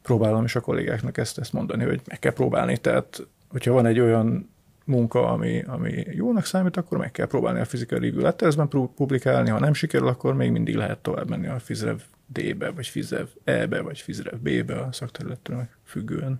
Próbálom 0.02 0.44
is 0.44 0.56
a 0.56 0.60
kollégáknak 0.60 1.18
ezt, 1.18 1.38
ezt 1.38 1.52
mondani, 1.52 1.84
hogy 1.84 2.00
meg 2.04 2.18
kell 2.18 2.32
próbálni. 2.32 2.76
Tehát, 2.76 3.26
hogyha 3.48 3.72
van 3.72 3.86
egy 3.86 4.00
olyan 4.00 4.50
munka, 4.84 5.28
ami, 5.28 5.62
ami 5.66 6.04
jónak 6.10 6.44
számít, 6.44 6.76
akkor 6.76 6.98
meg 6.98 7.10
kell 7.10 7.26
próbálni 7.26 7.60
a 7.60 7.64
Physical 7.64 7.98
Review 7.98 8.20
Lettersben 8.20 8.68
publikálni, 8.68 9.50
ha 9.50 9.58
nem 9.58 9.74
sikerül, 9.74 10.08
akkor 10.08 10.34
még 10.34 10.50
mindig 10.50 10.74
lehet 10.74 10.98
tovább 10.98 11.28
menni 11.28 11.46
a 11.46 11.58
FIZREV 11.58 12.00
D-be, 12.26 12.70
vagy 12.70 12.86
FIZREV 12.86 13.26
E-be, 13.44 13.80
vagy 13.80 13.98
FIZREV 13.98 14.38
B-be 14.40 14.78
a 14.78 14.92
szakterülettől 14.92 15.68
függően. 15.84 16.38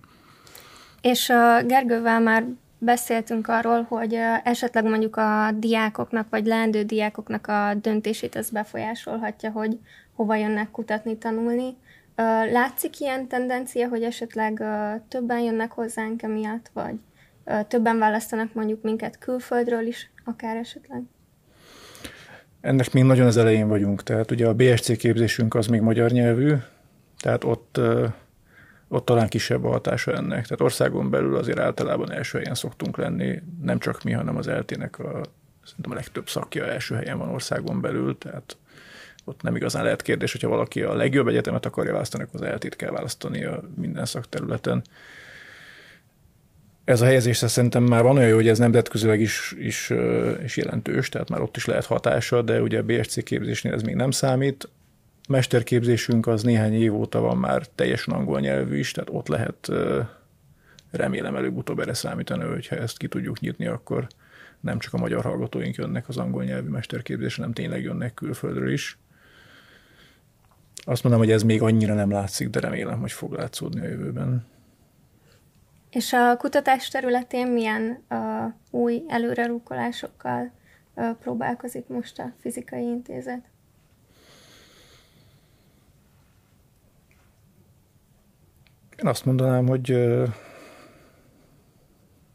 És 1.01 1.29
a 1.29 1.63
Gergővel 1.63 2.19
már 2.19 2.45
beszéltünk 2.77 3.47
arról, 3.47 3.81
hogy 3.81 4.17
esetleg 4.43 4.83
mondjuk 4.83 5.15
a 5.15 5.51
diákoknak, 5.55 6.27
vagy 6.29 6.45
leendő 6.45 6.83
diákoknak 6.83 7.47
a 7.47 7.73
döntését 7.81 8.35
ez 8.35 8.49
befolyásolhatja, 8.49 9.51
hogy 9.51 9.79
hova 10.15 10.35
jönnek 10.35 10.71
kutatni, 10.71 11.17
tanulni. 11.17 11.77
Látszik 12.51 12.99
ilyen 12.99 13.27
tendencia, 13.27 13.87
hogy 13.87 14.03
esetleg 14.03 14.63
többen 15.07 15.39
jönnek 15.39 15.71
hozzánk 15.71 16.21
emiatt, 16.21 16.69
vagy 16.73 16.95
többen 17.67 17.97
választanak 17.97 18.53
mondjuk 18.53 18.81
minket 18.81 19.17
külföldről 19.17 19.87
is, 19.87 20.11
akár 20.25 20.55
esetleg? 20.55 21.01
Ennek 22.61 22.93
még 22.93 23.03
nagyon 23.03 23.27
az 23.27 23.37
elején 23.37 23.67
vagyunk, 23.67 24.03
tehát 24.03 24.31
ugye 24.31 24.47
a 24.47 24.53
BSC 24.53 24.97
képzésünk 24.97 25.55
az 25.55 25.67
még 25.67 25.81
magyar 25.81 26.11
nyelvű, 26.11 26.53
tehát 27.19 27.43
ott 27.43 27.79
ott 28.93 29.05
talán 29.05 29.27
kisebb 29.27 29.63
a 29.63 29.69
hatása 29.69 30.13
ennek. 30.13 30.43
Tehát 30.43 30.61
országon 30.61 31.09
belül 31.09 31.35
azért 31.35 31.59
általában 31.59 32.11
első 32.11 32.37
helyen 32.37 32.55
szoktunk 32.55 32.97
lenni, 32.97 33.41
nem 33.61 33.79
csak 33.79 34.03
mi, 34.03 34.11
hanem 34.11 34.37
az 34.37 34.47
eltének 34.47 34.99
a, 34.99 35.21
szerintem 35.63 35.91
a 35.91 35.93
legtöbb 35.93 36.29
szakja 36.29 36.65
első 36.65 36.95
helyen 36.95 37.17
van 37.17 37.29
országon 37.29 37.81
belül, 37.81 38.17
tehát 38.17 38.57
ott 39.25 39.41
nem 39.41 39.55
igazán 39.55 39.83
lehet 39.83 40.01
kérdés, 40.01 40.31
hogyha 40.31 40.47
valaki 40.47 40.81
a 40.81 40.93
legjobb 40.93 41.27
egyetemet 41.27 41.65
akarja 41.65 41.91
választani, 41.91 42.23
akkor 42.23 42.41
az 42.41 42.47
eltét 42.47 42.75
kell 42.75 42.91
választani 42.91 43.43
a 43.43 43.63
minden 43.75 44.05
szakterületen. 44.05 44.83
Ez 46.83 47.01
a 47.01 47.05
helyezés 47.05 47.37
szerintem 47.37 47.83
már 47.83 48.03
van 48.03 48.17
olyan 48.17 48.29
jó, 48.29 48.35
hogy 48.35 48.47
ez 48.47 48.59
nemzetközileg 48.59 49.19
is, 49.19 49.55
is, 49.57 49.91
is 50.43 50.57
jelentős, 50.57 51.09
tehát 51.09 51.29
már 51.29 51.41
ott 51.41 51.55
is 51.55 51.65
lehet 51.65 51.85
hatása, 51.85 52.41
de 52.41 52.61
ugye 52.61 52.79
a 52.79 52.83
BSC 52.83 53.23
képzésnél 53.23 53.73
ez 53.73 53.81
még 53.81 53.95
nem 53.95 54.11
számít 54.11 54.69
mesterképzésünk 55.29 56.27
az 56.27 56.43
néhány 56.43 56.73
év 56.73 56.95
óta 56.95 57.19
van 57.19 57.37
már 57.37 57.67
teljesen 57.67 58.13
angol 58.13 58.39
nyelvű 58.39 58.77
is, 58.77 58.91
tehát 58.91 59.09
ott 59.11 59.27
lehet 59.27 59.71
remélem 60.91 61.35
előbb-utóbb 61.35 61.79
erre 61.79 61.93
számítani, 61.93 62.43
hogyha 62.43 62.75
ezt 62.75 62.97
ki 62.97 63.07
tudjuk 63.07 63.39
nyitni, 63.39 63.67
akkor 63.67 64.07
nem 64.59 64.79
csak 64.79 64.93
a 64.93 64.97
magyar 64.97 65.23
hallgatóink 65.23 65.75
jönnek 65.75 66.07
az 66.07 66.17
angol 66.17 66.43
nyelvű 66.43 66.69
mesterképzésre, 66.69 67.35
hanem 67.41 67.53
tényleg 67.53 67.83
jönnek 67.83 68.13
külföldről 68.13 68.71
is. 68.71 68.97
Azt 70.85 71.03
mondom, 71.03 71.21
hogy 71.21 71.31
ez 71.31 71.43
még 71.43 71.61
annyira 71.61 71.93
nem 71.93 72.11
látszik, 72.11 72.49
de 72.49 72.59
remélem, 72.59 72.99
hogy 72.99 73.11
fog 73.11 73.33
látszódni 73.33 73.79
a 73.79 73.87
jövőben. 73.89 74.45
És 75.89 76.13
a 76.13 76.37
kutatás 76.37 76.87
területén 76.87 77.47
milyen 77.47 78.03
uh, 78.09 78.53
új 78.81 79.03
előrerúkolásokkal 79.07 80.51
próbálkozik 81.19 81.87
most 81.87 82.19
a 82.19 82.33
fizikai 82.39 82.83
intézet? 82.83 83.49
Én 89.01 89.07
azt 89.07 89.25
mondanám, 89.25 89.67
hogy 89.67 89.89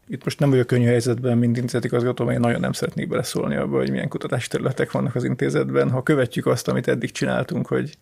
itt 0.07 0.23
most 0.23 0.39
nem 0.39 0.49
vagyok 0.49 0.67
könnyű 0.67 0.85
helyzetben, 0.85 1.37
mint 1.37 1.57
intézetigazgató, 1.57 2.23
mert 2.23 2.35
én 2.35 2.43
nagyon 2.43 2.59
nem 2.59 2.71
szeretnék 2.71 3.07
beleszólni 3.07 3.55
abba, 3.55 3.77
hogy 3.77 3.91
milyen 3.91 4.07
kutatási 4.07 4.47
területek 4.47 4.91
vannak 4.91 5.15
az 5.15 5.23
intézetben. 5.23 5.91
Ha 5.91 6.03
követjük 6.03 6.45
azt, 6.45 6.67
amit 6.67 6.87
eddig 6.87 7.11
csináltunk, 7.11 7.67
hogy, 7.67 7.97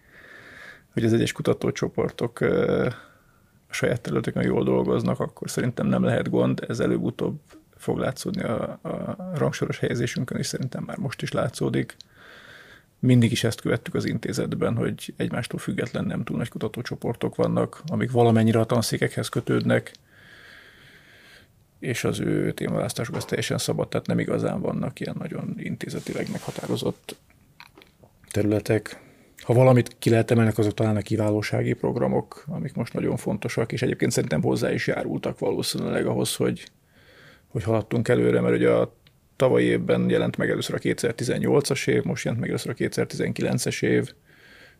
hogy 0.93 1.05
az 1.05 1.13
egyes 1.13 1.31
kutatócsoportok 1.31 2.39
a 3.69 3.73
saját 3.73 4.01
területeken 4.01 4.43
jól 4.43 4.63
dolgoznak, 4.63 5.19
akkor 5.19 5.49
szerintem 5.49 5.87
nem 5.87 6.03
lehet 6.03 6.29
gond, 6.29 6.65
ez 6.67 6.79
előbb-utóbb 6.79 7.39
fog 7.77 7.97
látszódni 7.97 8.43
a, 8.43 8.79
a 8.81 9.15
rangsoros 9.35 9.79
helyezésünkön, 9.79 10.37
és 10.37 10.47
szerintem 10.47 10.83
már 10.83 10.97
most 10.97 11.21
is 11.21 11.31
látszódik 11.31 11.95
mindig 13.05 13.31
is 13.31 13.43
ezt 13.43 13.61
követtük 13.61 13.93
az 13.93 14.05
intézetben, 14.05 14.75
hogy 14.75 15.13
egymástól 15.17 15.59
független 15.59 16.05
nem 16.05 16.23
túl 16.23 16.37
nagy 16.37 16.49
kutatócsoportok 16.49 17.35
vannak, 17.35 17.81
amik 17.87 18.11
valamennyire 18.11 18.59
a 18.59 18.65
tanszékekhez 18.65 19.29
kötődnek, 19.29 19.91
és 21.79 22.03
az 22.03 22.19
ő 22.19 22.51
témaválasztásuk 22.51 23.15
az 23.15 23.25
teljesen 23.25 23.57
szabad, 23.57 23.89
tehát 23.89 24.07
nem 24.07 24.19
igazán 24.19 24.61
vannak 24.61 24.99
ilyen 24.99 25.15
nagyon 25.19 25.55
intézetileg 25.57 26.31
meghatározott 26.31 27.15
területek. 28.31 29.03
Ha 29.41 29.53
valamit 29.53 29.95
ki 29.99 30.09
lehet 30.09 30.31
emelni, 30.31 30.51
azok 30.55 30.73
talán 30.73 30.95
a 30.95 31.01
kiválósági 31.01 31.73
programok, 31.73 32.43
amik 32.47 32.73
most 32.73 32.93
nagyon 32.93 33.17
fontosak, 33.17 33.71
és 33.71 33.81
egyébként 33.81 34.11
szerintem 34.11 34.41
hozzá 34.41 34.71
is 34.71 34.87
járultak 34.87 35.39
valószínűleg 35.39 36.05
ahhoz, 36.05 36.35
hogy, 36.35 36.71
hogy 37.47 37.63
haladtunk 37.63 38.07
előre, 38.07 38.41
mert 38.41 38.55
ugye 38.55 38.69
a 38.69 38.95
tavaly 39.35 39.63
évben 39.63 40.09
jelent 40.09 40.37
meg 40.37 40.49
először 40.49 40.75
a 40.75 40.79
2018-as 40.79 41.87
év, 41.87 42.03
most 42.03 42.23
jelent 42.23 42.41
meg 42.41 42.49
először 42.49 42.71
a 42.71 42.83
2019-es 42.83 43.83
év, 43.83 44.13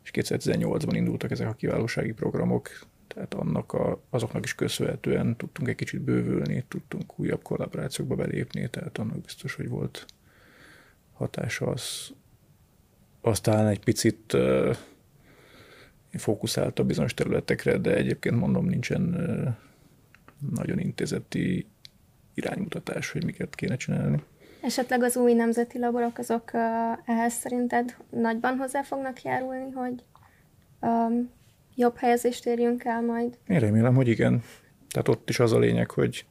és 0.03 0.12
2018-ban 0.13 0.93
indultak 0.93 1.31
ezek 1.31 1.47
a 1.47 1.53
kiválósági 1.53 2.12
programok, 2.12 2.69
tehát 3.07 3.33
annak 3.33 3.74
a, 3.74 4.01
azoknak 4.09 4.43
is 4.43 4.55
köszönhetően 4.55 5.35
tudtunk 5.35 5.69
egy 5.69 5.75
kicsit 5.75 6.01
bővülni, 6.01 6.63
tudtunk 6.67 7.19
újabb 7.19 7.41
kollaborációkba 7.41 8.15
belépni, 8.15 8.69
tehát 8.69 8.97
annak 8.97 9.21
biztos, 9.21 9.55
hogy 9.55 9.69
volt 9.69 10.05
hatása 11.13 11.65
az, 11.65 12.09
aztán 13.21 13.67
egy 13.67 13.83
picit 13.83 14.33
uh, 14.33 14.75
fókuszáltabb 16.12 16.88
bizonyos 16.88 17.13
területekre, 17.13 17.77
de 17.77 17.95
egyébként 17.95 18.39
mondom, 18.39 18.65
nincsen 18.65 19.01
nagyon 20.55 20.79
intézeti 20.79 21.67
iránymutatás, 22.33 23.12
hogy 23.12 23.24
miket 23.24 23.55
kéne 23.55 23.75
csinálni. 23.75 24.24
Esetleg 24.65 25.03
az 25.03 25.17
új 25.17 25.34
nemzeti 25.34 25.79
laborok 25.79 26.17
azok 26.17 26.51
uh, 26.53 26.62
ehhez 27.05 27.34
szerinted 27.34 27.95
nagyban 28.10 28.57
hozzá 28.57 28.81
fognak 28.81 29.22
járulni, 29.22 29.72
hogy 29.72 30.03
um, 30.81 31.29
jobb 31.75 31.98
helyezést 31.98 32.45
érjünk 32.45 32.84
el 32.84 33.01
majd? 33.01 33.38
Én 33.48 33.60
remélem, 33.60 33.95
hogy 33.95 34.07
igen. 34.07 34.43
Tehát 34.89 35.07
ott 35.07 35.29
is 35.29 35.39
az 35.39 35.53
a 35.53 35.60
lényeg, 35.60 35.91
hogy 35.91 36.25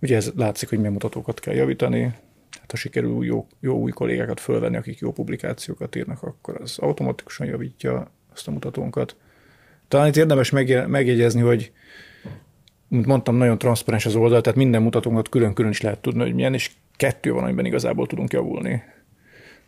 ugye 0.00 0.16
ez 0.16 0.30
látszik, 0.36 0.68
hogy 0.68 0.78
milyen 0.78 0.92
mutatókat 0.92 1.40
kell 1.40 1.54
javítani, 1.54 2.02
hát 2.50 2.70
ha 2.70 2.76
sikerül 2.76 3.24
jó, 3.24 3.46
jó 3.60 3.78
új 3.78 3.90
kollégákat 3.90 4.40
fölvenni, 4.40 4.76
akik 4.76 4.98
jó 4.98 5.12
publikációkat 5.12 5.96
írnak, 5.96 6.22
akkor 6.22 6.60
az 6.60 6.78
automatikusan 6.78 7.46
javítja 7.46 8.10
azt 8.32 8.48
a 8.48 8.50
mutatónkat. 8.50 9.16
Talán 9.88 10.06
itt 10.06 10.16
érdemes 10.16 10.50
megjegyezni, 10.86 11.40
hogy 11.40 11.72
mint 12.88 13.06
mondtam, 13.06 13.36
nagyon 13.36 13.58
transzparens 13.58 14.06
az 14.06 14.14
oldal, 14.14 14.40
tehát 14.40 14.58
minden 14.58 14.82
mutatónkat 14.82 15.28
külön-külön 15.28 15.70
is 15.70 15.80
lehet 15.80 16.00
tudni, 16.00 16.20
hogy 16.20 16.34
milyen, 16.34 16.54
és 16.54 16.70
kettő 16.96 17.32
van, 17.32 17.42
amiben 17.44 17.64
igazából 17.64 18.06
tudunk 18.06 18.32
javulni. 18.32 18.82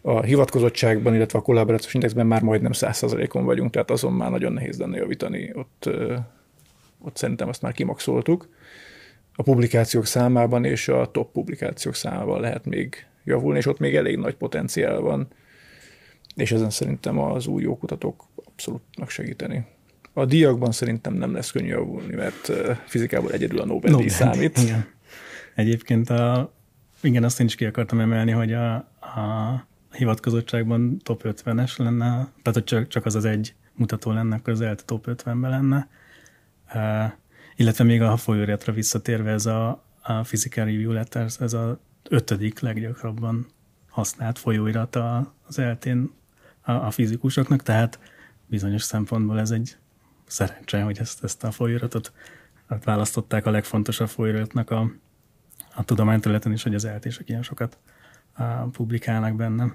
A 0.01 0.23
hivatkozottságban, 0.23 1.15
illetve 1.15 1.39
a 1.39 1.43
kollaborációs 1.43 1.95
indexben 1.95 2.27
már 2.27 2.43
majdnem 2.43 2.73
100%-on 2.75 3.45
vagyunk, 3.45 3.71
tehát 3.71 3.91
azon 3.91 4.13
már 4.13 4.31
nagyon 4.31 4.53
nehéz 4.53 4.79
lenne 4.79 4.97
javítani. 4.97 5.51
Ott, 5.55 5.91
ott 6.99 7.17
szerintem 7.17 7.49
azt 7.49 7.63
már 7.63 7.73
kimaxoltuk. 7.73 8.49
A 9.35 9.43
publikációk 9.43 10.07
számában 10.07 10.65
és 10.65 10.89
a 10.89 11.11
top 11.11 11.33
publikációk 11.33 11.95
számában 11.95 12.41
lehet 12.41 12.65
még 12.65 13.07
javulni, 13.25 13.59
és 13.59 13.67
ott 13.67 13.79
még 13.79 13.95
elég 13.95 14.17
nagy 14.17 14.35
potenciál 14.35 15.01
van. 15.01 15.29
és 16.35 16.53
ezen 16.53 16.71
szerintem 16.71 17.19
az 17.19 17.47
új 17.47 17.63
jó 17.63 17.79
kutatók 17.79 18.25
abszolút 18.35 18.83
segíteni. 19.07 19.67
A 20.13 20.25
díjakban 20.25 20.73
szerintem 20.73 21.15
nem 21.15 21.33
lesz 21.33 21.51
könnyű 21.51 21.69
javulni, 21.69 22.15
mert 22.15 22.53
fizikából 22.87 23.33
egyedül 23.33 23.61
a 23.61 23.65
Nobel-díj 23.65 23.91
Nobel 23.91 24.09
számít. 24.09 24.59
Igen. 24.59 24.87
Egyébként 25.55 26.11
a, 26.11 26.53
igen, 27.01 27.25
azt 27.25 27.41
én 27.41 27.47
is 27.47 27.55
ki 27.55 27.65
akartam 27.65 28.01
emelni, 28.01 28.31
hogy 28.31 28.53
a, 28.53 28.75
a 29.01 29.67
hivatkozottságban 29.93 30.99
top 30.99 31.23
50-es 31.25 31.79
lenne, 31.79 32.07
tehát 32.07 32.53
hogy 32.53 32.65
csak, 32.65 32.89
csak 32.89 33.07
az 33.07 33.15
az 33.15 33.25
egy 33.25 33.55
mutató 33.75 34.13
lenne, 34.13 34.37
akkor 34.37 34.53
az 34.53 34.61
ELTE 34.61 34.83
top 34.85 35.07
50-ben 35.09 35.51
lenne. 35.51 35.89
Uh, 36.75 37.13
illetve 37.57 37.85
még 37.85 38.03
a 38.03 38.17
folyóretra 38.17 38.73
visszatérve 38.73 39.31
ez 39.31 39.47
a, 39.47 39.85
a 40.03 40.21
Physical 40.21 40.65
Review 40.65 40.93
Letters, 40.93 41.41
ez 41.41 41.53
a 41.53 41.81
ötödik 42.09 42.61
leggyakrabban 42.61 43.47
használt 43.89 44.39
folyóirat 44.39 44.97
az 45.47 45.59
eltén 45.59 46.11
a, 46.63 46.73
a 46.73 46.91
fizikusoknak, 46.91 47.63
tehát 47.63 47.99
bizonyos 48.47 48.83
szempontból 48.83 49.41
ez 49.41 49.51
egy 49.51 49.77
szerencse, 50.27 50.83
hogy 50.83 50.99
ezt, 50.99 51.25
ezt 51.25 51.45
a 51.45 51.51
folyóiratot 51.51 52.13
választották 52.85 53.47
a 53.47 53.51
legfontosabb 53.51 54.09
folyóiratnak 54.09 54.71
a, 54.71 54.91
a 55.79 55.85
tudományterületen 55.85 56.53
is, 56.53 56.63
hogy 56.63 56.75
az 56.75 56.85
eltések 56.85 57.29
ilyen 57.29 57.43
sokat 57.43 57.79
publikálnak 58.73 59.37
benne. 59.37 59.75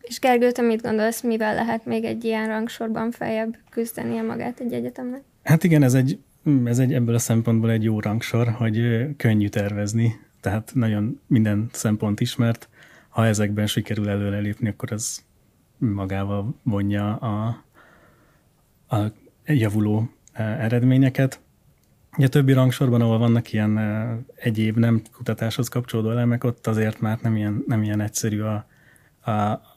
És 0.00 0.18
Gergő, 0.18 0.50
te 0.50 0.62
mit 0.62 0.82
gondolsz, 0.82 1.22
mivel 1.22 1.54
lehet 1.54 1.86
még 1.86 2.04
egy 2.04 2.24
ilyen 2.24 2.46
rangsorban 2.46 3.10
feljebb 3.10 3.56
küzdenie 3.70 4.22
magát 4.22 4.60
egy 4.60 4.72
egyetemnek? 4.72 5.22
Hát 5.42 5.64
igen, 5.64 5.82
ez 5.82 5.94
egy, 5.94 6.18
ez 6.64 6.78
egy 6.78 6.92
ebből 6.92 7.14
a 7.14 7.18
szempontból 7.18 7.70
egy 7.70 7.82
jó 7.82 8.00
rangsor, 8.00 8.48
hogy 8.48 9.06
könnyű 9.16 9.48
tervezni, 9.48 10.20
tehát 10.40 10.70
nagyon 10.74 11.20
minden 11.26 11.68
szempont 11.72 12.20
ismert. 12.20 12.68
Ha 13.08 13.26
ezekben 13.26 13.66
sikerül 13.66 14.08
előrelépni, 14.08 14.68
akkor 14.68 14.92
ez 14.92 15.24
magával 15.78 16.54
vonja 16.62 17.16
a, 17.16 17.64
a 18.88 19.12
javuló 19.44 20.10
eredményeket. 20.32 21.40
Ugye 22.16 22.28
többi 22.28 22.52
rangsorban, 22.52 23.00
ahol 23.00 23.18
vannak 23.18 23.52
ilyen 23.52 23.78
egyéb 24.34 24.76
nem 24.76 25.02
kutatáshoz 25.12 25.68
kapcsolódó 25.68 26.10
elemek, 26.10 26.44
ott 26.44 26.66
azért 26.66 27.00
már 27.00 27.18
nem 27.22 27.36
ilyen, 27.36 27.64
nem 27.66 27.82
ilyen 27.82 28.00
egyszerű 28.00 28.40
a, 28.40 28.66
a, 29.20 29.30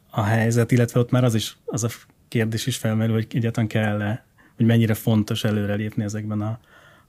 a 0.09 0.21
helyzet, 0.23 0.71
illetve 0.71 0.99
ott 0.99 1.11
már 1.11 1.23
az 1.23 1.35
is, 1.35 1.57
az 1.65 1.83
a 1.83 1.87
kérdés 2.27 2.65
is 2.65 2.77
felmerül, 2.77 3.13
hogy 3.13 3.27
egyáltalán 3.31 3.69
kell 3.69 4.01
-e, 4.01 4.25
hogy 4.55 4.65
mennyire 4.65 4.93
fontos 4.93 5.43
előrelépni 5.43 6.03
ezekben 6.03 6.41
a, 6.41 6.59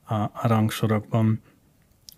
a, 0.03 0.15
a 0.15 0.47
rangsorokban. 0.47 1.41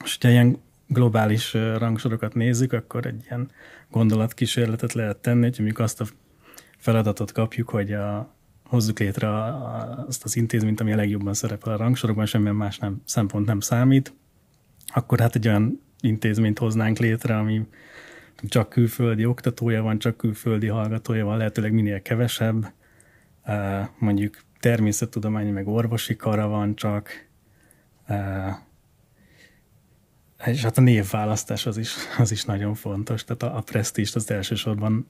És 0.05 0.13
hogyha 0.13 0.31
ilyen 0.31 0.59
globális 0.87 1.53
rangsorokat 1.55 2.35
nézzük, 2.35 2.73
akkor 2.73 3.07
egy 3.07 3.25
ilyen 3.25 3.51
gondolatkísérletet 3.91 4.93
lehet 4.93 5.17
tenni, 5.17 5.43
hogy 5.43 5.57
amikor 5.59 5.85
azt 5.85 6.01
a 6.01 6.07
feladatot 6.77 7.33
kapjuk, 7.33 7.69
hogy 7.69 7.93
a, 7.93 8.35
hozzuk 8.69 8.99
létre 8.99 9.29
azt 10.07 10.25
az 10.25 10.37
intézményt, 10.37 10.81
ami 10.81 10.93
a 10.93 10.97
legjobban 10.97 11.35
szerepel 11.35 11.73
a 11.73 11.77
rangsorokban, 11.77 12.27
semmilyen 12.27 12.55
más 12.55 12.79
nem, 12.79 13.03
szempont 13.05 13.47
nem 13.47 13.61
számít, 13.61 14.15
akkor 14.87 15.21
hát 15.21 15.35
egy 15.35 15.49
olyan 15.49 15.83
intézményt 16.01 16.59
hoznánk 16.59 16.99
létre, 16.99 17.39
ami 17.39 17.67
csak 18.49 18.69
külföldi 18.69 19.25
oktatója 19.25 19.83
van, 19.83 19.99
csak 19.99 20.17
külföldi 20.17 20.67
hallgatója 20.67 21.25
van, 21.25 21.37
lehetőleg 21.37 21.73
minél 21.73 22.03
kevesebb, 22.03 22.73
mondjuk 23.99 24.39
természettudományi 24.61 25.51
meg 25.51 25.69
orvosi 25.69 26.17
kara 26.17 26.47
van 26.47 26.77
csak, 26.77 27.29
és 30.45 30.63
hát 30.63 30.79
a 30.79 30.81
névválasztás 30.81 31.67
az 31.67 31.77
is, 31.77 31.95
az 32.19 32.31
is 32.31 32.45
nagyon 32.45 32.75
fontos, 32.75 33.25
tehát 33.25 33.43
a, 33.43 33.57
a 33.57 33.61
presztíst 33.61 34.17
az 34.17 34.31
elsősorban 34.31 35.09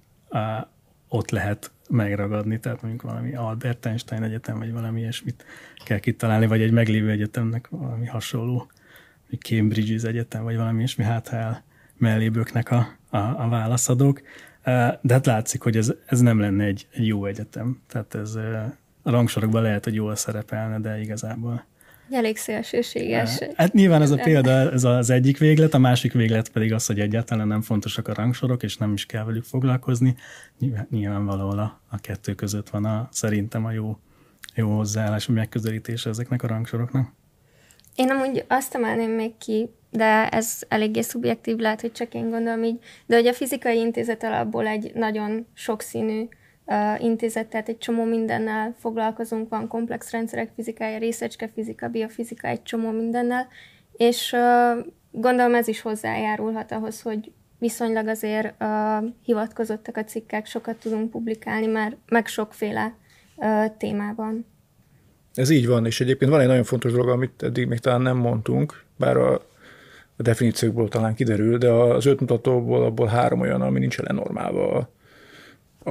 ott 1.09 1.31
lehet 1.31 1.71
megragadni, 1.89 2.61
tehát 2.61 2.83
mondjuk 2.83 3.03
valami 3.03 3.35
Albert 3.35 3.87
Einstein 3.87 4.23
Egyetem, 4.23 4.59
vagy 4.59 4.73
valami 4.73 5.01
ilyesmit 5.01 5.45
kell 5.85 5.99
kitalálni, 5.99 6.47
vagy 6.47 6.63
egy 6.63 6.73
meglévő 6.73 7.11
egyetemnek 7.11 7.69
valami 7.69 8.07
hasonló, 8.07 8.71
vagy 9.31 9.41
Cambridge 9.41 10.09
Egyetem, 10.09 10.43
vagy 10.43 10.57
valami 10.57 10.79
ilyesmi, 10.79 11.05
hát 11.05 11.29
el 11.29 11.65
melléböknek 11.97 12.71
a, 12.71 12.89
a, 13.11 13.17
a 13.17 13.49
válaszadók. 13.49 14.23
De 15.01 15.13
hát 15.13 15.27
látszik, 15.27 15.63
hogy 15.63 15.77
ez, 15.77 15.93
ez 16.07 16.21
nem 16.21 16.41
lenne 16.41 16.65
egy, 16.65 16.87
egy 16.91 17.07
jó 17.07 17.25
egyetem. 17.25 17.81
Tehát 17.87 18.15
ez 18.15 18.35
a 18.35 19.11
rangsorokban 19.11 19.63
lehet, 19.63 19.85
hogy 19.85 19.95
jól 19.95 20.17
szerepelne, 20.17 20.79
de 20.79 21.01
igazából 21.01 21.65
Elég 22.11 22.37
szélsőséges. 22.37 23.39
Hát 23.55 23.73
nyilván 23.73 24.03
ez 24.03 24.11
a 24.11 24.17
példa, 24.17 24.73
ez 24.73 24.85
az 24.85 25.11
egyik 25.11 25.39
véglet, 25.39 25.75
a 25.75 25.79
másik 25.79 26.13
véglet 26.13 26.49
pedig 26.49 26.73
az, 26.73 26.87
hogy 26.87 27.01
egyáltalán 27.01 27.47
nem 27.47 27.61
fontosak 27.61 28.09
a 28.09 28.15
rangsorok, 28.15 28.63
és 28.63 28.77
nem 28.77 28.93
is 28.93 29.07
kell 29.07 29.25
velük 29.25 29.45
foglalkozni. 29.45 30.17
Nyilván, 30.59 30.87
nyilvánvalóan 30.91 31.59
a, 31.59 31.81
a 31.91 31.99
kettő 32.01 32.35
között 32.35 32.69
van 32.69 32.85
a, 32.85 33.09
szerintem 33.11 33.65
a 33.65 33.71
jó, 33.71 33.99
jó 34.55 34.77
hozzáállás, 34.77 35.29
a 35.29 35.33
megközelítése 35.33 36.09
ezeknek 36.11 36.43
a 36.43 36.47
rangsoroknak. 36.47 37.13
Én 37.95 38.11
amúgy 38.11 38.45
azt 38.49 38.75
emelném 38.75 39.11
még 39.11 39.37
ki, 39.39 39.71
de 39.91 40.29
ez 40.29 40.63
eléggé 40.69 41.01
szubjektív, 41.01 41.57
lehet, 41.57 41.81
hogy 41.81 41.93
csak 41.93 42.15
én 42.15 42.31
gondolom 42.31 42.63
így, 42.63 42.79
de 43.07 43.17
hogy 43.17 43.27
a 43.27 43.33
fizikai 43.33 43.79
intézet 43.79 44.23
alapból 44.23 44.67
egy 44.67 44.93
nagyon 44.95 45.47
sokszínű 45.55 46.29
intézet, 46.99 47.55
egy 47.55 47.79
csomó 47.79 48.05
mindennel 48.05 48.75
foglalkozunk, 48.79 49.49
van 49.49 49.69
komplex 49.69 50.11
rendszerek 50.11 50.51
fizikája, 50.55 50.99
részecske 50.99 51.49
fizika, 51.55 51.89
biofizika, 51.89 52.49
egy 52.49 52.63
csomó 52.63 52.91
mindennel, 52.91 53.49
és 53.97 54.37
gondolom 55.11 55.55
ez 55.55 55.69
is 55.69 55.81
hozzájárulhat 55.81 56.73
ahhoz, 56.73 57.03
hogy 57.03 57.33
viszonylag 57.59 58.07
azért 58.07 58.55
hivatkozottak 59.23 59.97
a 59.97 60.05
cikkek, 60.05 60.47
sokat 60.47 60.77
tudunk 60.77 61.11
publikálni 61.11 61.67
már, 61.67 61.97
meg 62.09 62.27
sokféle 62.27 62.95
témában. 63.79 64.47
Ez 65.35 65.51
így 65.51 65.67
van, 65.67 65.87
és 65.87 66.01
egyébként 66.01 66.31
van 66.31 66.41
egy 66.41 66.47
nagyon 66.47 66.65
fontos 66.65 66.93
dolog, 66.93 67.09
amit 67.09 67.43
eddig 67.43 67.67
még 67.67 67.79
talán 67.79 68.01
nem 68.01 68.17
mondtunk, 68.17 68.85
bár 68.97 69.17
a, 69.17 69.35
a 70.17 70.23
definíciókból 70.23 70.89
talán 70.89 71.15
kiderül, 71.15 71.59
de 71.59 71.71
az 71.71 72.07
öt 72.07 72.21
mutatóból 72.21 72.85
abból 72.85 73.07
három 73.07 73.41
olyan, 73.41 73.61
ami 73.61 73.79
nincs 73.79 73.99
lenormálva 73.99 74.89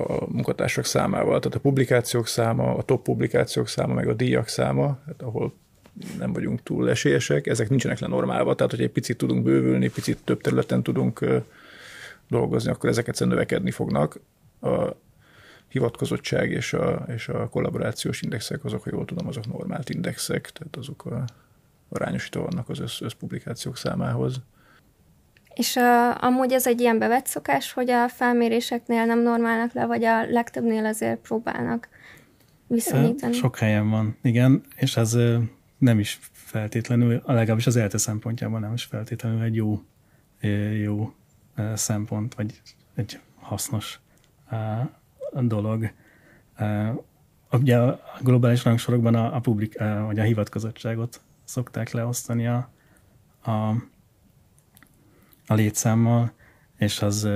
a 0.03 0.25
munkatársak 0.29 0.85
számával. 0.85 1.39
Tehát 1.39 1.57
a 1.57 1.59
publikációk 1.59 2.27
száma, 2.27 2.75
a 2.75 2.83
top 2.83 3.03
publikációk 3.03 3.67
száma, 3.67 3.93
meg 3.93 4.07
a 4.07 4.13
díjak 4.13 4.47
száma, 4.47 4.99
hát 5.05 5.21
ahol 5.21 5.53
nem 6.17 6.33
vagyunk 6.33 6.63
túl 6.63 6.89
esélyesek, 6.89 7.47
ezek 7.47 7.69
nincsenek 7.69 7.99
lenormálva, 7.99 8.55
tehát 8.55 8.71
hogy 8.71 8.81
egy 8.81 8.91
picit 8.91 9.17
tudunk 9.17 9.43
bővülni, 9.43 9.89
picit 9.89 10.17
több 10.23 10.41
területen 10.41 10.83
tudunk 10.83 11.25
dolgozni, 12.27 12.71
akkor 12.71 12.89
ezek 12.89 13.07
egyszerűen 13.07 13.35
növekedni 13.35 13.71
fognak. 13.71 14.19
A 14.61 14.95
hivatkozottság 15.67 16.51
és 16.51 16.73
a, 16.73 17.05
és 17.07 17.27
a 17.27 17.47
kollaborációs 17.49 18.21
indexek, 18.21 18.65
azok, 18.65 18.83
ha 18.83 18.89
jól 18.93 19.05
tudom, 19.05 19.27
azok 19.27 19.47
normált 19.47 19.89
indexek, 19.89 20.49
tehát 20.51 20.75
azok 20.75 21.05
a, 21.05 21.25
arányosítva 21.89 22.41
vannak 22.41 22.69
az 22.69 22.79
össz, 22.79 23.01
összpublikációk 23.01 23.77
számához. 23.77 24.41
És 25.57 25.75
uh, 25.75 26.23
amúgy 26.23 26.51
ez 26.51 26.67
egy 26.67 26.81
ilyen 26.81 26.99
bevett 26.99 27.25
szokás, 27.25 27.71
hogy 27.73 27.89
a 27.89 28.07
felméréseknél 28.07 29.05
nem 29.05 29.21
normálnak 29.21 29.73
le, 29.73 29.85
vagy 29.85 30.03
a 30.03 30.25
legtöbbnél 30.29 30.85
azért 30.85 31.19
próbálnak 31.19 31.89
viszonyítani? 32.67 33.33
Sok 33.33 33.57
helyen 33.57 33.89
van, 33.89 34.17
igen, 34.21 34.63
és 34.75 34.97
ez 34.97 35.17
nem 35.77 35.99
is 35.99 36.19
feltétlenül, 36.31 37.21
legalábbis 37.25 37.67
az 37.67 37.75
ELTE 37.75 37.97
szempontjában 37.97 38.61
nem 38.61 38.73
is 38.73 38.83
feltétlenül 38.83 39.41
egy 39.41 39.55
jó, 39.55 39.81
jó 40.81 41.13
szempont, 41.73 42.33
vagy 42.35 42.61
egy 42.95 43.19
hasznos 43.39 43.99
dolog. 45.41 45.91
Ugye 47.51 47.77
a 47.77 48.01
globális 48.21 48.63
rangsorokban 48.63 49.15
a, 49.15 49.35
a, 49.35 49.39
publik, 49.39 49.77
vagy 50.05 50.19
a 50.19 50.23
hivatkozottságot 50.23 51.21
szokták 51.43 51.91
leosztani 51.91 52.47
a, 52.47 52.69
a 53.43 53.73
a 55.47 55.53
létszámmal, 55.53 56.31
és 56.77 57.01
az 57.01 57.27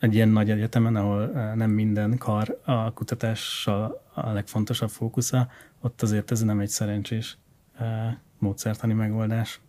egy 0.00 0.14
ilyen 0.14 0.28
nagy 0.28 0.50
egyetemen, 0.50 0.96
ahol 0.96 1.26
nem 1.54 1.70
minden 1.70 2.18
kar 2.18 2.60
a 2.64 2.92
kutatással 2.92 4.02
a 4.14 4.30
legfontosabb 4.30 4.90
fókusza, 4.90 5.48
ott 5.80 6.02
azért 6.02 6.30
ez 6.30 6.42
nem 6.42 6.60
egy 6.60 6.68
szerencsés 6.68 7.38
módszertani 8.38 8.92
megoldás. 8.92 9.60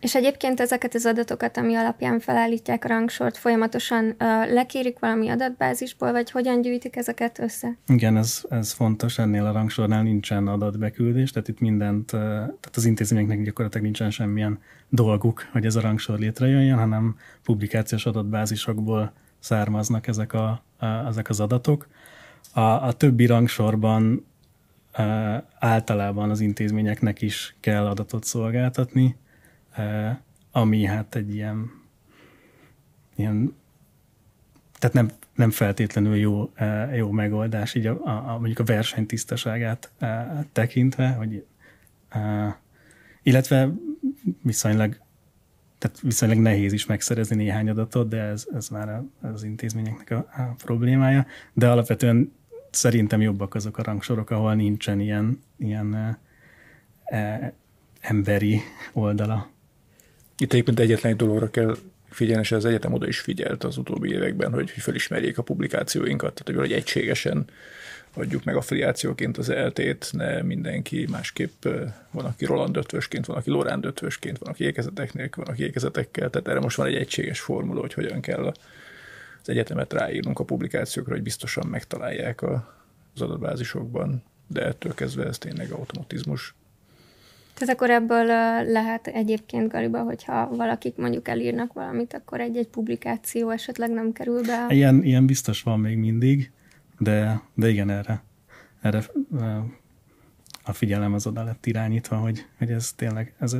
És 0.00 0.14
egyébként 0.14 0.60
ezeket 0.60 0.94
az 0.94 1.06
adatokat, 1.06 1.56
ami 1.56 1.74
alapján 1.74 2.20
felállítják 2.20 2.84
a 2.84 2.88
rangsort, 2.88 3.36
folyamatosan 3.36 4.04
uh, 4.04 4.16
lekérik 4.52 4.98
valami 4.98 5.28
adatbázisból, 5.28 6.12
vagy 6.12 6.30
hogyan 6.30 6.60
gyűjtik 6.60 6.96
ezeket 6.96 7.38
össze? 7.38 7.76
Igen, 7.86 8.16
ez, 8.16 8.42
ez 8.48 8.72
fontos, 8.72 9.18
ennél 9.18 9.46
a 9.46 9.52
rangsornál 9.52 10.02
nincsen 10.02 10.48
adatbeküldés, 10.48 11.30
tehát 11.30 11.48
itt 11.48 11.60
mindent, 11.60 12.12
uh, 12.12 12.20
tehát 12.20 12.72
az 12.74 12.84
intézményeknek 12.84 13.42
gyakorlatilag 13.42 13.84
nincsen 13.84 14.10
semmilyen 14.10 14.58
dolguk, 14.88 15.48
hogy 15.52 15.64
ez 15.64 15.76
a 15.76 15.80
rangsor 15.80 16.18
létrejöjjön, 16.18 16.78
hanem 16.78 17.16
publikációs 17.42 18.06
adatbázisokból 18.06 19.12
származnak 19.38 20.06
ezek, 20.06 20.32
a, 20.32 20.62
a, 20.78 20.86
ezek 20.86 21.28
az 21.28 21.40
adatok. 21.40 21.88
A, 22.52 22.60
a 22.60 22.92
többi 22.92 23.26
rangsorban 23.26 24.28
általában 25.58 26.30
az 26.30 26.40
intézményeknek 26.40 27.22
is 27.22 27.56
kell 27.60 27.86
adatot 27.86 28.24
szolgáltatni, 28.24 29.16
ami 30.50 30.84
hát 30.84 31.14
egy 31.14 31.34
ilyen, 31.34 31.70
ilyen 33.16 33.54
tehát 34.78 34.94
nem, 34.94 35.10
nem 35.34 35.50
feltétlenül 35.50 36.16
jó, 36.16 36.52
jó 36.94 37.10
megoldás, 37.10 37.74
így 37.74 37.86
a, 37.86 38.00
a, 38.04 38.38
mondjuk 38.38 38.58
a 38.58 38.64
verseny 38.64 39.06
tisztaságát 39.06 39.90
tekintve, 40.52 41.08
hogy, 41.08 41.44
illetve 43.22 43.72
viszonylag 44.42 44.98
tehát 45.80 46.00
viszonylag 46.00 46.38
nehéz 46.38 46.72
is 46.72 46.86
megszerezni 46.86 47.36
néhány 47.36 47.68
adatot, 47.68 48.08
de 48.08 48.20
ez, 48.20 48.46
ez 48.54 48.68
már 48.68 49.02
az 49.20 49.42
intézményeknek 49.42 50.10
a, 50.10 50.16
a 50.16 50.42
problémája. 50.42 51.26
De 51.52 51.70
alapvetően 51.70 52.32
szerintem 52.70 53.20
jobbak 53.20 53.54
azok 53.54 53.78
a 53.78 53.82
rangsorok, 53.82 54.30
ahol 54.30 54.54
nincsen 54.54 55.00
ilyen, 55.00 55.42
ilyen 55.56 56.18
e, 57.04 57.52
emberi 58.00 58.60
oldala. 58.92 59.48
Itt 60.40 60.52
egyébként 60.52 60.80
egyetlen 60.80 61.12
egy 61.12 61.18
dologra 61.18 61.50
kell 61.50 61.76
figyelni, 62.10 62.42
és 62.42 62.52
az 62.52 62.64
egyetem 62.64 62.92
oda 62.92 63.06
is 63.06 63.20
figyelt 63.20 63.64
az 63.64 63.76
utóbbi 63.76 64.10
években, 64.12 64.52
hogy 64.52 64.70
felismerjék 64.70 65.38
a 65.38 65.42
publikációinkat, 65.42 66.34
tehát 66.34 66.60
hogy 66.60 66.72
egységesen 66.72 67.44
adjuk 68.14 68.44
meg 68.44 68.56
affiliációként 68.56 69.38
az 69.38 69.48
eltét, 69.48 70.08
ne 70.12 70.42
mindenki 70.42 71.06
másképp, 71.10 71.64
van, 72.10 72.24
aki 72.24 72.44
Roland 72.44 72.76
ötvösként, 72.76 73.26
van, 73.26 73.36
aki 73.36 73.50
Lorán 73.50 73.84
ötvösként, 73.84 74.38
van, 74.38 74.48
aki 74.48 74.64
ékezeteknél, 74.64 75.28
van, 75.36 75.46
aki 75.46 75.62
ékezetekkel, 75.62 76.30
tehát 76.30 76.48
erre 76.48 76.60
most 76.60 76.76
van 76.76 76.86
egy 76.86 76.94
egységes 76.94 77.40
formula, 77.40 77.80
hogy 77.80 77.94
hogyan 77.94 78.20
kell 78.20 78.44
az 79.42 79.48
egyetemet 79.48 79.92
ráírnunk 79.92 80.38
a 80.38 80.44
publikációkra, 80.44 81.12
hogy 81.12 81.22
biztosan 81.22 81.66
megtalálják 81.66 82.42
az 82.42 83.20
adatbázisokban, 83.20 84.22
de 84.46 84.64
ettől 84.64 84.94
kezdve 84.94 85.24
ez 85.24 85.38
tényleg 85.38 85.70
automatizmus. 85.70 86.54
Tehát 87.60 87.74
akkor 87.74 87.90
ebből 87.90 88.26
lehet 88.72 89.06
egyébként, 89.06 89.72
Gariba, 89.72 90.02
hogyha 90.02 90.48
valakik 90.56 90.96
mondjuk 90.96 91.28
elírnak 91.28 91.72
valamit, 91.72 92.14
akkor 92.14 92.40
egy-egy 92.40 92.68
publikáció 92.68 93.50
esetleg 93.50 93.90
nem 93.90 94.12
kerül 94.12 94.42
be? 94.42 94.66
Ilyen, 94.68 95.02
ilyen 95.02 95.26
biztos 95.26 95.62
van 95.62 95.80
még 95.80 95.96
mindig, 95.96 96.50
de, 96.98 97.42
de 97.54 97.68
igen, 97.68 97.90
erre, 97.90 98.22
erre 98.82 99.02
a 100.64 100.72
figyelem 100.72 101.14
az 101.14 101.26
oda 101.26 101.44
lett 101.44 101.66
irányítva, 101.66 102.16
hogy, 102.16 102.46
hogy 102.58 102.70
ez 102.70 102.92
tényleg 102.92 103.34
ez 103.38 103.56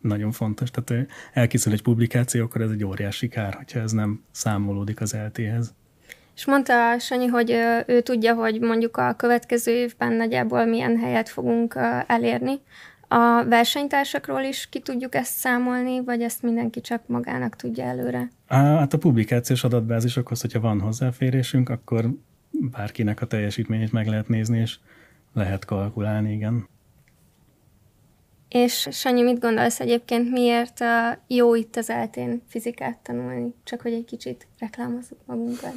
nagyon 0.00 0.32
fontos. 0.32 0.70
Tehát 0.70 1.06
elkészül 1.32 1.72
egy 1.72 1.82
publikáció, 1.82 2.44
akkor 2.44 2.60
ez 2.60 2.70
egy 2.70 2.84
óriási 2.84 3.28
kár, 3.28 3.54
hogyha 3.54 3.80
ez 3.80 3.92
nem 3.92 4.24
számolódik 4.30 5.00
az 5.00 5.14
eltéhez. 5.14 5.74
És 6.36 6.46
mondta 6.46 6.98
Sanyi, 6.98 7.26
hogy 7.26 7.50
ő 7.86 8.00
tudja, 8.00 8.34
hogy 8.34 8.60
mondjuk 8.60 8.96
a 8.96 9.14
következő 9.14 9.72
évben 9.72 10.12
nagyjából 10.12 10.64
milyen 10.64 10.98
helyet 10.98 11.28
fogunk 11.28 11.78
elérni. 12.06 12.60
A 13.16 13.44
versenytársakról 13.48 14.40
is 14.40 14.68
ki 14.68 14.80
tudjuk 14.80 15.14
ezt 15.14 15.32
számolni, 15.32 16.04
vagy 16.04 16.22
ezt 16.22 16.42
mindenki 16.42 16.80
csak 16.80 17.06
magának 17.06 17.56
tudja 17.56 17.84
előre? 17.84 18.28
Hát 18.46 18.92
a 18.92 18.98
publikációs 18.98 19.64
adatbázisokhoz, 19.64 20.40
hogyha 20.40 20.60
van 20.60 20.80
hozzáférésünk, 20.80 21.68
akkor 21.68 22.10
bárkinek 22.50 23.20
a 23.20 23.26
teljesítményét 23.26 23.92
meg 23.92 24.06
lehet 24.06 24.28
nézni, 24.28 24.58
és 24.58 24.78
lehet 25.32 25.64
kalkulálni, 25.64 26.32
igen. 26.32 26.68
És 28.48 28.88
Sanyi, 28.90 29.22
mit 29.22 29.40
gondolsz 29.40 29.80
egyébként, 29.80 30.30
miért 30.30 30.80
a 30.80 31.18
jó 31.26 31.54
itt 31.54 31.76
az 31.76 31.90
eltén 31.90 32.42
fizikát 32.46 32.98
tanulni? 32.98 33.54
Csak 33.64 33.80
hogy 33.80 33.92
egy 33.92 34.04
kicsit 34.04 34.46
reklámozzuk 34.58 35.18
magunkat. 35.26 35.74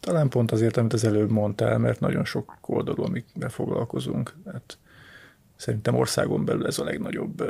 Talán 0.00 0.28
pont 0.28 0.52
azért, 0.52 0.76
amit 0.76 0.92
az 0.92 1.04
előbb 1.04 1.30
mondtál, 1.30 1.78
mert 1.78 2.00
nagyon 2.00 2.24
sok 2.24 2.58
oldalú, 2.60 3.02
amikkel 3.02 3.48
foglalkozunk. 3.48 4.34
Hát 4.52 4.78
szerintem 5.62 5.94
országon 5.94 6.44
belül 6.44 6.66
ez 6.66 6.78
a 6.78 6.84
legnagyobb 6.84 7.42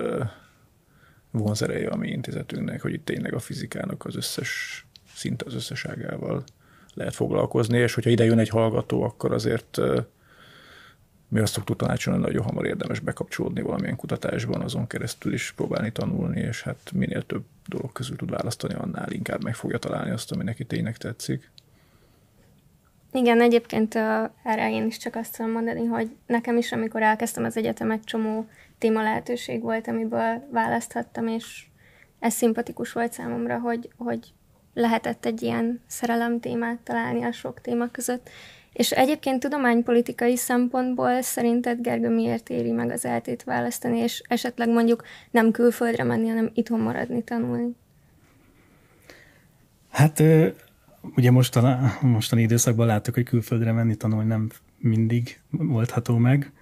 vonzereje 1.30 1.88
a 1.88 1.96
mi 1.96 2.08
intézetünknek, 2.08 2.82
hogy 2.82 2.92
itt 2.92 3.04
tényleg 3.04 3.34
a 3.34 3.38
fizikának 3.38 4.04
az 4.04 4.16
összes, 4.16 4.84
szinte 5.14 5.44
az 5.46 5.54
összeságával 5.54 6.44
lehet 6.94 7.14
foglalkozni, 7.14 7.78
és 7.78 7.94
hogyha 7.94 8.10
ide 8.10 8.24
jön 8.24 8.38
egy 8.38 8.48
hallgató, 8.48 9.02
akkor 9.02 9.32
azért 9.32 9.80
mi 11.28 11.40
azt 11.40 11.52
szoktuk 11.52 11.76
tanácsolni, 11.76 12.20
hogy 12.20 12.28
nagyon 12.28 12.46
hamar 12.46 12.66
érdemes 12.66 13.00
bekapcsolódni 13.00 13.62
valamilyen 13.62 13.96
kutatásban, 13.96 14.60
azon 14.60 14.86
keresztül 14.86 15.32
is 15.32 15.52
próbálni 15.56 15.92
tanulni, 15.92 16.40
és 16.40 16.62
hát 16.62 16.90
minél 16.94 17.22
több 17.22 17.44
dolog 17.66 17.92
közül 17.92 18.16
tud 18.16 18.30
választani, 18.30 18.74
annál 18.74 19.12
inkább 19.12 19.42
meg 19.42 19.54
fogja 19.54 19.78
találni 19.78 20.10
azt, 20.10 20.32
ami 20.32 20.44
neki 20.44 20.64
tényleg 20.64 20.96
tetszik. 20.96 21.50
Igen, 23.12 23.40
egyébként 23.40 23.94
erre 24.44 24.70
én 24.70 24.86
is 24.86 24.96
csak 24.96 25.16
azt 25.16 25.36
tudom 25.36 25.52
mondani, 25.52 25.84
hogy 25.84 26.16
nekem 26.26 26.56
is, 26.56 26.72
amikor 26.72 27.02
elkezdtem 27.02 27.44
az 27.44 27.56
egyetemet, 27.56 28.04
csomó 28.04 28.46
téma 28.78 29.02
lehetőség 29.02 29.62
volt, 29.62 29.88
amiből 29.88 30.48
választhattam, 30.50 31.26
és 31.26 31.66
ez 32.18 32.34
szimpatikus 32.34 32.92
volt 32.92 33.12
számomra, 33.12 33.58
hogy, 33.58 33.90
hogy 33.96 34.32
lehetett 34.74 35.26
egy 35.26 35.42
ilyen 35.42 35.80
szerelem 35.86 36.40
témát 36.40 36.78
találni 36.78 37.22
a 37.22 37.32
sok 37.32 37.60
téma 37.60 37.90
között. 37.90 38.28
És 38.72 38.90
egyébként 38.90 39.40
tudománypolitikai 39.40 40.36
szempontból 40.36 41.22
szerinted 41.22 41.80
Gergő 41.80 42.08
miért 42.08 42.48
éri 42.48 42.70
meg 42.70 42.90
az 42.90 43.04
eltét 43.04 43.44
választani, 43.44 43.98
és 43.98 44.22
esetleg 44.28 44.68
mondjuk 44.68 45.02
nem 45.30 45.50
külföldre 45.50 46.04
menni, 46.04 46.28
hanem 46.28 46.50
itthon 46.54 46.80
maradni, 46.80 47.22
tanulni? 47.22 47.76
Hát 49.90 50.22
ugye 51.16 51.30
mostan, 51.30 51.90
mostani 52.00 52.42
időszakban 52.42 52.86
láttuk, 52.86 53.14
hogy 53.14 53.24
külföldre 53.24 53.72
menni 53.72 53.94
tanulni 53.94 54.28
nem 54.28 54.50
mindig 54.78 55.40
oldható 55.68 56.16
meg. 56.16 56.52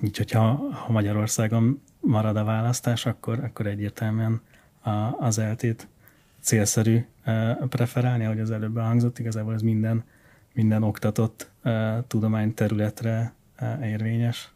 Úgyhogy 0.00 0.30
ha, 0.30 0.54
ha 0.72 0.92
Magyarországon 0.92 1.82
marad 2.00 2.36
a 2.36 2.44
választás, 2.44 3.06
akkor, 3.06 3.44
akkor 3.44 3.66
egyértelműen 3.66 4.40
a, 4.80 4.90
az 5.18 5.38
eltét 5.38 5.88
célszerű 6.40 7.04
preferálni, 7.68 8.24
ahogy 8.24 8.40
az 8.40 8.50
előbb 8.50 8.78
hangzott, 8.78 9.18
igazából 9.18 9.54
ez 9.54 9.62
minden, 9.62 10.04
minden 10.52 10.82
oktatott 10.82 11.50
tudományterületre 12.06 13.34
érvényes. 13.82 14.52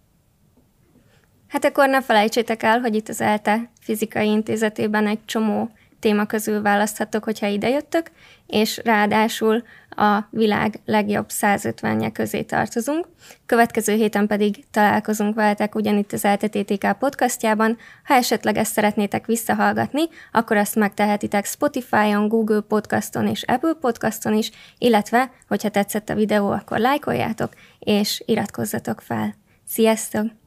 Hát 1.49 1.65
akkor 1.65 1.89
ne 1.89 2.03
felejtsétek 2.03 2.63
el, 2.63 2.81
hogy 2.81 2.95
itt 2.95 3.09
az 3.09 3.21
ELTE 3.21 3.71
fizikai 3.81 4.29
intézetében 4.29 5.07
egy 5.07 5.25
csomó 5.25 5.71
téma 6.01 6.27
közül 6.27 6.63
választhatok, 6.63 7.25
hogyha 7.25 7.47
idejöttök, 7.47 8.11
és 8.47 8.81
ráadásul 8.85 9.63
a 9.89 10.21
világ 10.31 10.81
legjobb 10.85 11.27
150-je 11.29 12.11
közé 12.13 12.43
tartozunk. 12.43 13.09
Következő 13.47 13.95
héten 13.95 14.27
pedig 14.27 14.65
találkozunk 14.71 15.35
veletek 15.35 15.75
ugyanitt 15.75 16.13
az 16.13 16.25
LTTTK 16.25 16.93
podcastjában. 16.99 17.77
Ha 18.05 18.15
esetleg 18.15 18.57
ezt 18.57 18.73
szeretnétek 18.73 19.27
visszahallgatni, 19.27 20.03
akkor 20.33 20.57
azt 20.57 20.75
megtehetitek 20.75 21.45
Spotify-on, 21.45 22.29
Google 22.29 22.61
Podcaston 22.61 23.27
és 23.27 23.43
Apple 23.43 23.75
Podcaston 23.81 24.35
is, 24.35 24.51
illetve, 24.79 25.31
hogyha 25.49 25.69
tetszett 25.69 26.09
a 26.09 26.15
videó, 26.15 26.51
akkor 26.51 26.79
lájkoljátok, 26.79 27.53
és 27.79 28.23
iratkozzatok 28.27 29.01
fel. 29.01 29.35
Sziasztok! 29.67 30.44